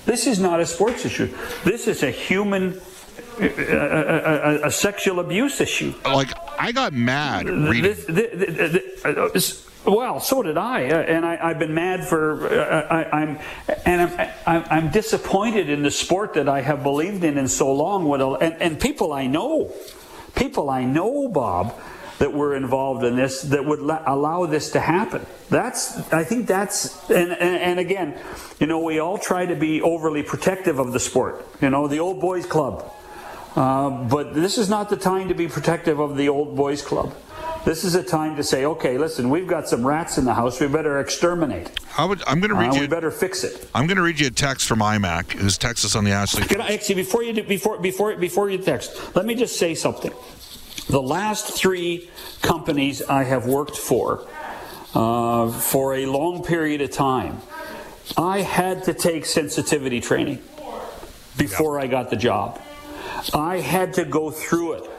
This 0.07 0.27
is 0.27 0.39
not 0.39 0.61
a 0.61 0.67
sports 0.67 1.05
issue. 1.05 1.35
This 1.65 1.89
is 1.89 2.03
a 2.03 2.11
human, 2.11 2.81
a, 3.41 3.47
a, 3.47 4.67
a 4.67 4.71
sexual 4.71 5.21
abuse 5.21 5.61
issue. 5.61 5.95
Like 6.05 6.33
I 6.59 6.73
got 6.73 6.93
mad 6.93 7.49
reading. 7.49 7.83
This, 7.83 8.05
this, 8.07 9.03
this, 9.33 9.69
well, 9.87 10.19
so 10.19 10.43
did 10.43 10.57
I, 10.57 10.89
uh, 10.89 10.99
and 11.03 11.27
I, 11.27 11.49
have 11.49 11.59
been 11.59 11.75
mad 11.75 12.07
for. 12.07 12.49
Uh, 12.49 13.07
I, 13.13 13.23
am 13.23 13.39
and 13.85 14.31
I'm, 14.47 14.65
I'm 14.71 14.91
disappointed 14.91 15.69
in 15.69 15.83
the 15.83 15.91
sport 15.91 16.35
that 16.35 16.49
I 16.49 16.63
have 16.63 16.83
believed 16.83 17.23
in 17.23 17.37
in 17.37 17.49
so 17.49 17.73
long. 17.73 18.11
And, 18.41 18.55
and 18.61 18.81
people 18.81 19.13
I 19.13 19.27
know, 19.27 19.73
people 20.35 20.71
I 20.71 20.85
know, 20.85 21.29
Bob, 21.29 21.79
that 22.19 22.33
were 22.33 22.55
involved 22.55 23.05
in 23.05 23.17
this 23.17 23.43
that 23.43 23.65
would 23.65 23.81
la- 23.81 24.03
allow 24.07 24.47
this 24.47 24.71
to 24.71 24.81
happen. 24.81 25.27
That's, 25.51 25.97
I 26.13 26.25
think 26.25 26.47
that's, 26.47 27.11
and, 27.11 27.33
and, 27.33 27.61
and, 27.61 27.81
again, 27.81 28.19
you 28.61 28.67
know, 28.67 28.81
we 28.81 28.99
all 28.99 29.19
try 29.19 29.47
to 29.47 29.57
be 29.57 29.83
overly 29.83 30.23
protective 30.23 30.79
of 30.79 30.93
the 30.93 31.01
sport. 31.01 31.47
You 31.61 31.71
know, 31.71 31.89
the 31.89 31.99
old 31.99 32.21
boys 32.21 32.47
club. 32.47 32.91
Uh, 33.57 33.91
but 33.91 34.35
this 34.35 34.59
is 34.59 34.69
not 34.69 34.91
the 34.91 34.97
time 34.97 35.29
to 35.29 35.35
be 35.35 35.47
protective 35.49 36.01
of 36.01 36.17
the 36.17 36.29
old 36.29 36.57
boys 36.57 36.83
club. 36.83 37.15
This 37.65 37.83
is 37.83 37.95
a 37.95 38.03
time 38.03 38.37
to 38.37 38.43
say, 38.43 38.67
okay, 38.67 38.99
listen, 38.99 39.31
we've 39.31 39.47
got 39.47 39.69
some 39.69 39.87
rats 39.87 40.19
in 40.19 40.27
the 40.27 40.35
house. 40.35 40.61
We 40.61 40.69
better 40.69 41.01
exterminate. 41.01 41.71
Would, 41.99 42.23
I'm 42.27 42.39
going 42.41 42.51
to 42.51 42.57
read 42.57 42.73
uh, 42.73 42.75
you. 42.75 42.81
We 42.83 42.87
better 42.89 43.11
fix 43.11 43.43
it. 43.43 43.71
I'm 43.75 43.87
going 43.87 43.97
to 43.97 44.03
read 44.03 44.21
you 44.21 44.27
a 44.27 44.31
text 44.31 44.69
from 44.69 44.81
IMAC, 44.81 45.33
who's 45.33 45.57
Texas 45.57 45.97
on 45.97 46.05
the 46.05 46.11
Ashley. 46.11 46.45
Can 46.45 46.61
I, 46.61 46.75
actually, 46.75 46.97
before 46.97 47.23
you 47.23 47.33
do, 47.33 47.43
before 47.43 47.79
before 47.79 48.15
before 48.17 48.51
you 48.51 48.59
text, 48.59 49.17
let 49.17 49.25
me 49.25 49.35
just 49.35 49.57
say 49.57 49.75
something. 49.75 50.13
The 50.89 51.01
last 51.01 51.57
three 51.57 52.11
companies 52.43 53.03
I 53.03 53.25
have 53.25 53.47
worked 53.47 53.77
for 53.77 54.27
uh, 54.95 55.51
for 55.51 55.95
a 55.95 56.07
long 56.07 56.45
period 56.45 56.81
of 56.83 56.91
time, 56.91 57.41
I 58.17 58.41
had 58.43 58.85
to 58.85 58.95
take 58.95 59.25
sensitivity 59.25 60.01
training 60.01 60.43
before 61.37 61.81
I 61.81 61.87
got 61.87 62.11
the 62.11 62.17
job. 62.17 62.61
I 63.33 63.61
had 63.61 63.95
to 63.95 64.05
go 64.05 64.31
through 64.31 64.75
it. 64.75 64.91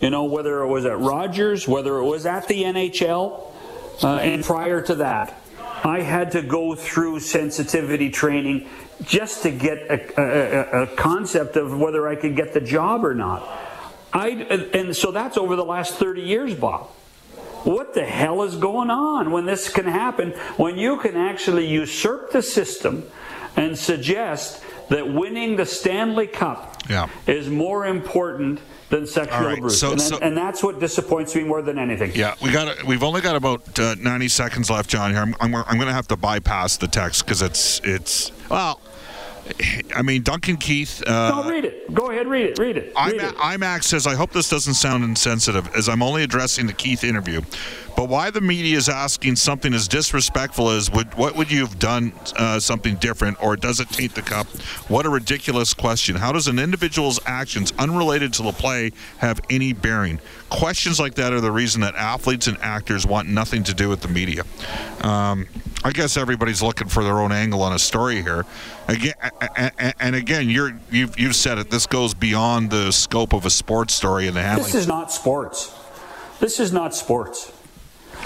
You 0.00 0.10
know, 0.10 0.24
whether 0.24 0.62
it 0.62 0.68
was 0.68 0.84
at 0.84 0.98
Rogers, 0.98 1.66
whether 1.66 1.96
it 1.98 2.04
was 2.04 2.26
at 2.26 2.46
the 2.48 2.62
NHL, 2.64 3.52
uh, 4.02 4.16
and 4.16 4.44
prior 4.44 4.80
to 4.82 4.96
that, 4.96 5.40
I 5.84 6.02
had 6.02 6.32
to 6.32 6.42
go 6.42 6.74
through 6.74 7.20
sensitivity 7.20 8.10
training 8.10 8.68
just 9.02 9.42
to 9.44 9.50
get 9.50 9.78
a, 9.88 10.20
a, 10.20 10.82
a 10.82 10.86
concept 10.96 11.56
of 11.56 11.78
whether 11.78 12.08
I 12.08 12.16
could 12.16 12.36
get 12.36 12.52
the 12.52 12.60
job 12.60 13.04
or 13.04 13.14
not. 13.14 13.67
I, 14.12 14.28
and 14.72 14.96
so 14.96 15.10
that's 15.10 15.36
over 15.36 15.56
the 15.56 15.64
last 15.64 15.94
30 15.94 16.22
years, 16.22 16.54
Bob. 16.54 16.88
What 17.64 17.92
the 17.94 18.04
hell 18.04 18.42
is 18.42 18.56
going 18.56 18.90
on 18.90 19.30
when 19.30 19.44
this 19.44 19.68
can 19.68 19.84
happen? 19.84 20.30
When 20.56 20.78
you 20.78 20.98
can 20.98 21.16
actually 21.16 21.66
usurp 21.66 22.30
the 22.30 22.42
system 22.42 23.04
and 23.56 23.76
suggest 23.76 24.62
that 24.88 25.12
winning 25.12 25.56
the 25.56 25.66
Stanley 25.66 26.26
Cup 26.26 26.82
yeah. 26.88 27.08
is 27.26 27.48
more 27.48 27.86
important 27.86 28.60
than 28.88 29.06
sexual 29.06 29.40
right, 29.44 29.58
abuse, 29.58 29.78
so, 29.78 29.92
and, 29.92 30.00
so, 30.00 30.18
and, 30.18 30.34
that's 30.34 30.62
what 30.62 30.80
disappoints 30.80 31.34
me 31.34 31.44
more 31.44 31.60
than 31.60 31.78
anything. 31.78 32.10
Yeah, 32.14 32.34
we 32.40 32.50
got. 32.50 32.82
We've 32.84 33.02
only 33.02 33.20
got 33.20 33.36
about 33.36 33.78
uh, 33.78 33.96
90 33.96 34.28
seconds 34.28 34.70
left, 34.70 34.88
John. 34.88 35.10
Here, 35.10 35.20
I'm, 35.20 35.34
I'm, 35.40 35.54
I'm 35.54 35.76
going 35.76 35.88
to 35.88 35.92
have 35.92 36.08
to 36.08 36.16
bypass 36.16 36.78
the 36.78 36.88
text 36.88 37.24
because 37.24 37.42
it's 37.42 37.80
it's 37.84 38.32
well. 38.48 38.80
I 39.94 40.02
mean, 40.02 40.22
Duncan 40.22 40.56
Keith. 40.56 41.02
Uh, 41.06 41.42
no, 41.42 41.50
read 41.50 41.64
it. 41.64 41.94
Go 41.94 42.10
ahead, 42.10 42.26
read 42.26 42.46
it. 42.46 42.58
Read 42.58 42.76
it. 42.76 42.92
Read 42.96 43.20
IMAC, 43.20 43.30
it. 43.30 43.36
IMAC 43.36 43.84
says, 43.84 44.06
I 44.06 44.14
hope 44.14 44.32
this 44.32 44.48
doesn't 44.48 44.74
sound 44.74 45.04
insensitive, 45.04 45.68
as 45.74 45.88
I'm 45.88 46.02
only 46.02 46.22
addressing 46.22 46.66
the 46.66 46.72
Keith 46.72 47.04
interview. 47.04 47.40
But 47.98 48.10
why 48.10 48.30
the 48.30 48.40
media 48.40 48.76
is 48.76 48.88
asking 48.88 49.34
something 49.34 49.74
as 49.74 49.88
disrespectful 49.88 50.70
as 50.70 50.88
would 50.92 51.12
what 51.14 51.34
would 51.34 51.50
you 51.50 51.66
have 51.66 51.80
done 51.80 52.12
uh, 52.36 52.60
something 52.60 52.94
different 52.94 53.42
or 53.42 53.56
does 53.56 53.80
it 53.80 53.88
taint 53.88 54.14
the 54.14 54.22
cup? 54.22 54.46
What 54.86 55.04
a 55.04 55.08
ridiculous 55.08 55.74
question. 55.74 56.14
How 56.14 56.30
does 56.30 56.46
an 56.46 56.60
individual's 56.60 57.18
actions 57.26 57.72
unrelated 57.76 58.32
to 58.34 58.44
the 58.44 58.52
play 58.52 58.92
have 59.16 59.40
any 59.50 59.72
bearing? 59.72 60.20
Questions 60.48 61.00
like 61.00 61.14
that 61.14 61.32
are 61.32 61.40
the 61.40 61.50
reason 61.50 61.80
that 61.80 61.96
athletes 61.96 62.46
and 62.46 62.56
actors 62.60 63.04
want 63.04 63.28
nothing 63.30 63.64
to 63.64 63.74
do 63.74 63.88
with 63.88 64.02
the 64.02 64.06
media. 64.06 64.44
Um, 65.00 65.48
I 65.82 65.90
guess 65.90 66.16
everybody's 66.16 66.62
looking 66.62 66.86
for 66.86 67.02
their 67.02 67.18
own 67.18 67.32
angle 67.32 67.62
on 67.62 67.72
a 67.72 67.80
story 67.80 68.22
here. 68.22 68.46
Again, 68.86 69.14
and 69.98 70.14
again, 70.14 70.48
you're 70.48 70.78
you've, 70.92 71.18
you've 71.18 71.34
said 71.34 71.58
it. 71.58 71.68
This 71.68 71.88
goes 71.88 72.14
beyond 72.14 72.70
the 72.70 72.92
scope 72.92 73.32
of 73.32 73.44
a 73.44 73.50
sports 73.50 73.92
story 73.92 74.28
and 74.28 74.36
the 74.36 74.42
handling. 74.42 74.66
This 74.66 74.76
is 74.76 74.86
not 74.86 75.10
sports. 75.10 75.74
This 76.38 76.60
is 76.60 76.72
not 76.72 76.94
sports. 76.94 77.57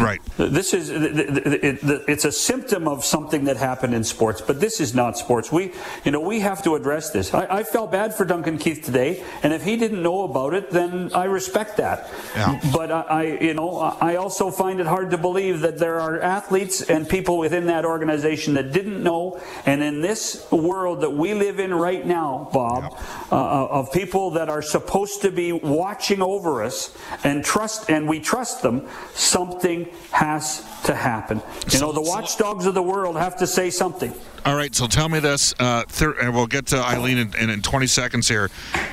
Right. 0.02 0.20
This 0.36 0.74
is 0.74 0.90
it's 0.92 2.24
a 2.24 2.32
symptom 2.32 2.88
of 2.88 3.04
something 3.04 3.44
that 3.44 3.56
happened 3.56 3.94
in 3.94 4.04
sports, 4.04 4.40
but 4.40 4.60
this 4.60 4.80
is 4.80 4.94
not 4.94 5.16
sports. 5.16 5.52
We, 5.52 5.72
you 6.04 6.10
know, 6.10 6.20
we 6.20 6.40
have 6.40 6.62
to 6.64 6.74
address 6.74 7.10
this. 7.10 7.32
I, 7.32 7.46
I 7.58 7.62
felt 7.62 7.92
bad 7.92 8.14
for 8.14 8.24
Duncan 8.24 8.58
Keith 8.58 8.84
today, 8.84 9.22
and 9.42 9.52
if 9.52 9.62
he 9.62 9.76
didn't 9.76 10.02
know 10.02 10.24
about 10.24 10.54
it, 10.54 10.70
then 10.70 11.10
I 11.14 11.24
respect 11.24 11.76
that. 11.76 12.10
Yeah. 12.34 12.60
But 12.72 12.90
I, 12.90 13.00
I, 13.00 13.22
you 13.40 13.54
know, 13.54 13.78
I 13.78 14.16
also 14.16 14.50
find 14.50 14.80
it 14.80 14.86
hard 14.86 15.10
to 15.12 15.18
believe 15.18 15.60
that 15.60 15.78
there 15.78 16.00
are 16.00 16.20
athletes 16.20 16.82
and 16.82 17.08
people 17.08 17.38
within 17.38 17.66
that 17.66 17.84
organization 17.84 18.54
that 18.54 18.72
didn't 18.72 19.02
know. 19.02 19.40
And 19.66 19.82
in 19.82 20.00
this 20.02 20.50
world 20.50 21.02
that 21.02 21.10
we 21.10 21.34
live 21.34 21.60
in 21.60 21.72
right 21.72 22.04
now, 22.04 22.48
Bob, 22.52 22.82
Yep. 22.82 23.32
uh, 23.32 23.66
of 23.66 23.92
people 23.92 24.32
that 24.32 24.48
are 24.48 24.62
supposed 24.62 25.22
to 25.22 25.30
be 25.30 25.52
watching 25.52 26.22
over 26.22 26.62
us 26.62 26.96
and 27.22 27.44
trust, 27.44 27.90
and 27.90 28.08
we 28.08 28.18
trust 28.18 28.62
them, 28.62 28.88
something 29.14 29.88
has 30.10 30.64
to 30.84 30.94
happen. 30.94 31.40
You 31.70 31.80
know, 31.80 31.92
the 31.92 32.02
watchdogs 32.02 32.66
of 32.66 32.74
the 32.74 32.82
world 32.82 33.16
have 33.16 33.36
to 33.38 33.46
say 33.46 33.70
something. 33.70 34.12
All 34.44 34.56
right, 34.56 34.74
so 34.74 34.88
tell 34.88 35.08
me 35.08 35.20
this, 35.20 35.54
uh, 35.60 35.84
thir- 35.86 36.18
and 36.20 36.34
we'll 36.34 36.48
get 36.48 36.66
to 36.66 36.76
Eileen 36.76 37.18
in, 37.18 37.34
in, 37.36 37.50
in 37.50 37.62
20 37.62 37.86
seconds 37.86 38.26
here. 38.26 38.50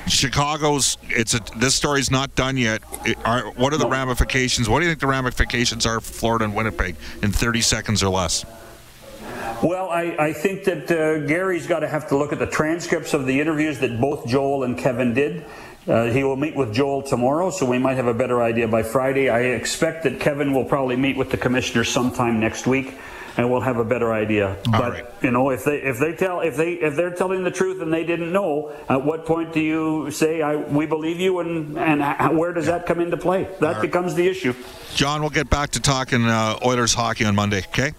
Chicago's, 0.07 0.97
it's 1.03 1.33
a, 1.33 1.39
this 1.57 1.73
story's 1.73 2.11
not 2.11 2.35
done 2.35 2.55
yet. 2.55 2.83
It, 3.03 3.17
are, 3.25 3.49
what 3.53 3.73
are 3.73 3.77
the 3.77 3.87
ramifications? 3.89 4.69
What 4.69 4.79
do 4.79 4.85
you 4.85 4.91
think 4.91 4.99
the 4.99 5.07
ramifications 5.07 5.87
are 5.87 5.99
for 5.99 6.13
Florida 6.13 6.45
and 6.45 6.55
Winnipeg 6.55 6.95
in 7.23 7.31
30 7.31 7.61
seconds 7.61 8.03
or 8.03 8.09
less? 8.09 8.45
Well, 9.63 9.89
I, 9.89 10.15
I 10.17 10.33
think 10.33 10.63
that 10.65 10.89
uh, 10.89 11.25
Gary's 11.25 11.67
got 11.67 11.79
to 11.79 11.87
have 11.87 12.07
to 12.09 12.17
look 12.17 12.31
at 12.31 12.39
the 12.39 12.47
transcripts 12.47 13.13
of 13.13 13.25
the 13.25 13.41
interviews 13.41 13.79
that 13.79 13.99
both 13.99 14.25
Joel 14.27 14.63
and 14.63 14.77
Kevin 14.77 15.13
did. 15.13 15.43
Uh, 15.89 16.05
he 16.05 16.23
will 16.23 16.35
meet 16.35 16.55
with 16.55 16.71
Joel 16.71 17.01
tomorrow, 17.01 17.49
so 17.49 17.65
we 17.65 17.79
might 17.79 17.95
have 17.95 18.05
a 18.05 18.13
better 18.13 18.43
idea 18.43 18.67
by 18.67 18.83
Friday. 18.83 19.27
I 19.27 19.39
expect 19.39 20.03
that 20.03 20.19
Kevin 20.19 20.53
will 20.53 20.65
probably 20.65 20.95
meet 20.95 21.17
with 21.17 21.31
the 21.31 21.37
commissioner 21.37 21.83
sometime 21.83 22.39
next 22.39 22.67
week, 22.67 22.93
and 23.37 23.49
we'll 23.49 23.61
have 23.61 23.77
a 23.77 23.83
better 23.83 24.13
idea. 24.13 24.55
but 24.71 24.91
right. 24.91 25.05
you 25.23 25.31
know, 25.31 25.49
if 25.49 25.63
they 25.63 25.77
if 25.77 25.97
they 25.97 26.13
tell 26.13 26.41
if 26.41 26.55
they 26.55 26.73
if 26.73 26.95
they're 26.95 27.15
telling 27.15 27.43
the 27.43 27.49
truth 27.49 27.81
and 27.81 27.91
they 27.91 28.03
didn't 28.03 28.31
know, 28.31 28.71
at 28.87 29.03
what 29.03 29.25
point 29.25 29.51
do 29.51 29.59
you 29.59 30.11
say 30.11 30.43
I 30.43 30.57
we 30.57 30.85
believe 30.85 31.19
you, 31.19 31.39
and 31.39 31.75
and 31.79 32.37
where 32.37 32.53
does 32.53 32.67
that 32.67 32.85
come 32.85 32.99
into 32.99 33.17
play? 33.17 33.47
That 33.59 33.73
right. 33.73 33.81
becomes 33.81 34.13
the 34.13 34.27
issue. 34.27 34.53
John, 34.93 35.21
we'll 35.21 35.31
get 35.31 35.49
back 35.49 35.71
to 35.71 35.79
talking 35.79 36.23
uh, 36.25 36.59
Oilers 36.63 36.93
hockey 36.93 37.25
on 37.25 37.33
Monday, 37.33 37.63
okay? 37.69 37.93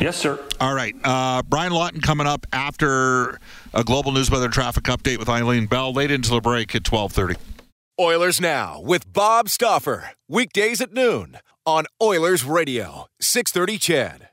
Yes, 0.00 0.16
sir. 0.16 0.38
All 0.60 0.74
right. 0.74 0.94
Uh, 1.02 1.42
Brian 1.42 1.72
Lawton 1.72 2.00
coming 2.00 2.26
up 2.26 2.46
after 2.52 3.38
a 3.74 3.82
global 3.84 4.12
news 4.12 4.30
weather 4.30 4.48
traffic 4.48 4.84
update 4.84 5.18
with 5.18 5.28
Eileen 5.28 5.66
Bell 5.66 5.92
late 5.92 6.10
into 6.10 6.30
the 6.30 6.40
break 6.40 6.74
at 6.74 6.90
1230. 6.90 7.40
Oilers 8.00 8.40
Now 8.40 8.80
with 8.80 9.12
Bob 9.12 9.48
Stauffer. 9.48 10.10
Weekdays 10.28 10.80
at 10.80 10.92
noon 10.92 11.38
on 11.66 11.84
Oilers 12.00 12.44
Radio, 12.44 13.06
630 13.20 13.78
CHED. 13.78 14.27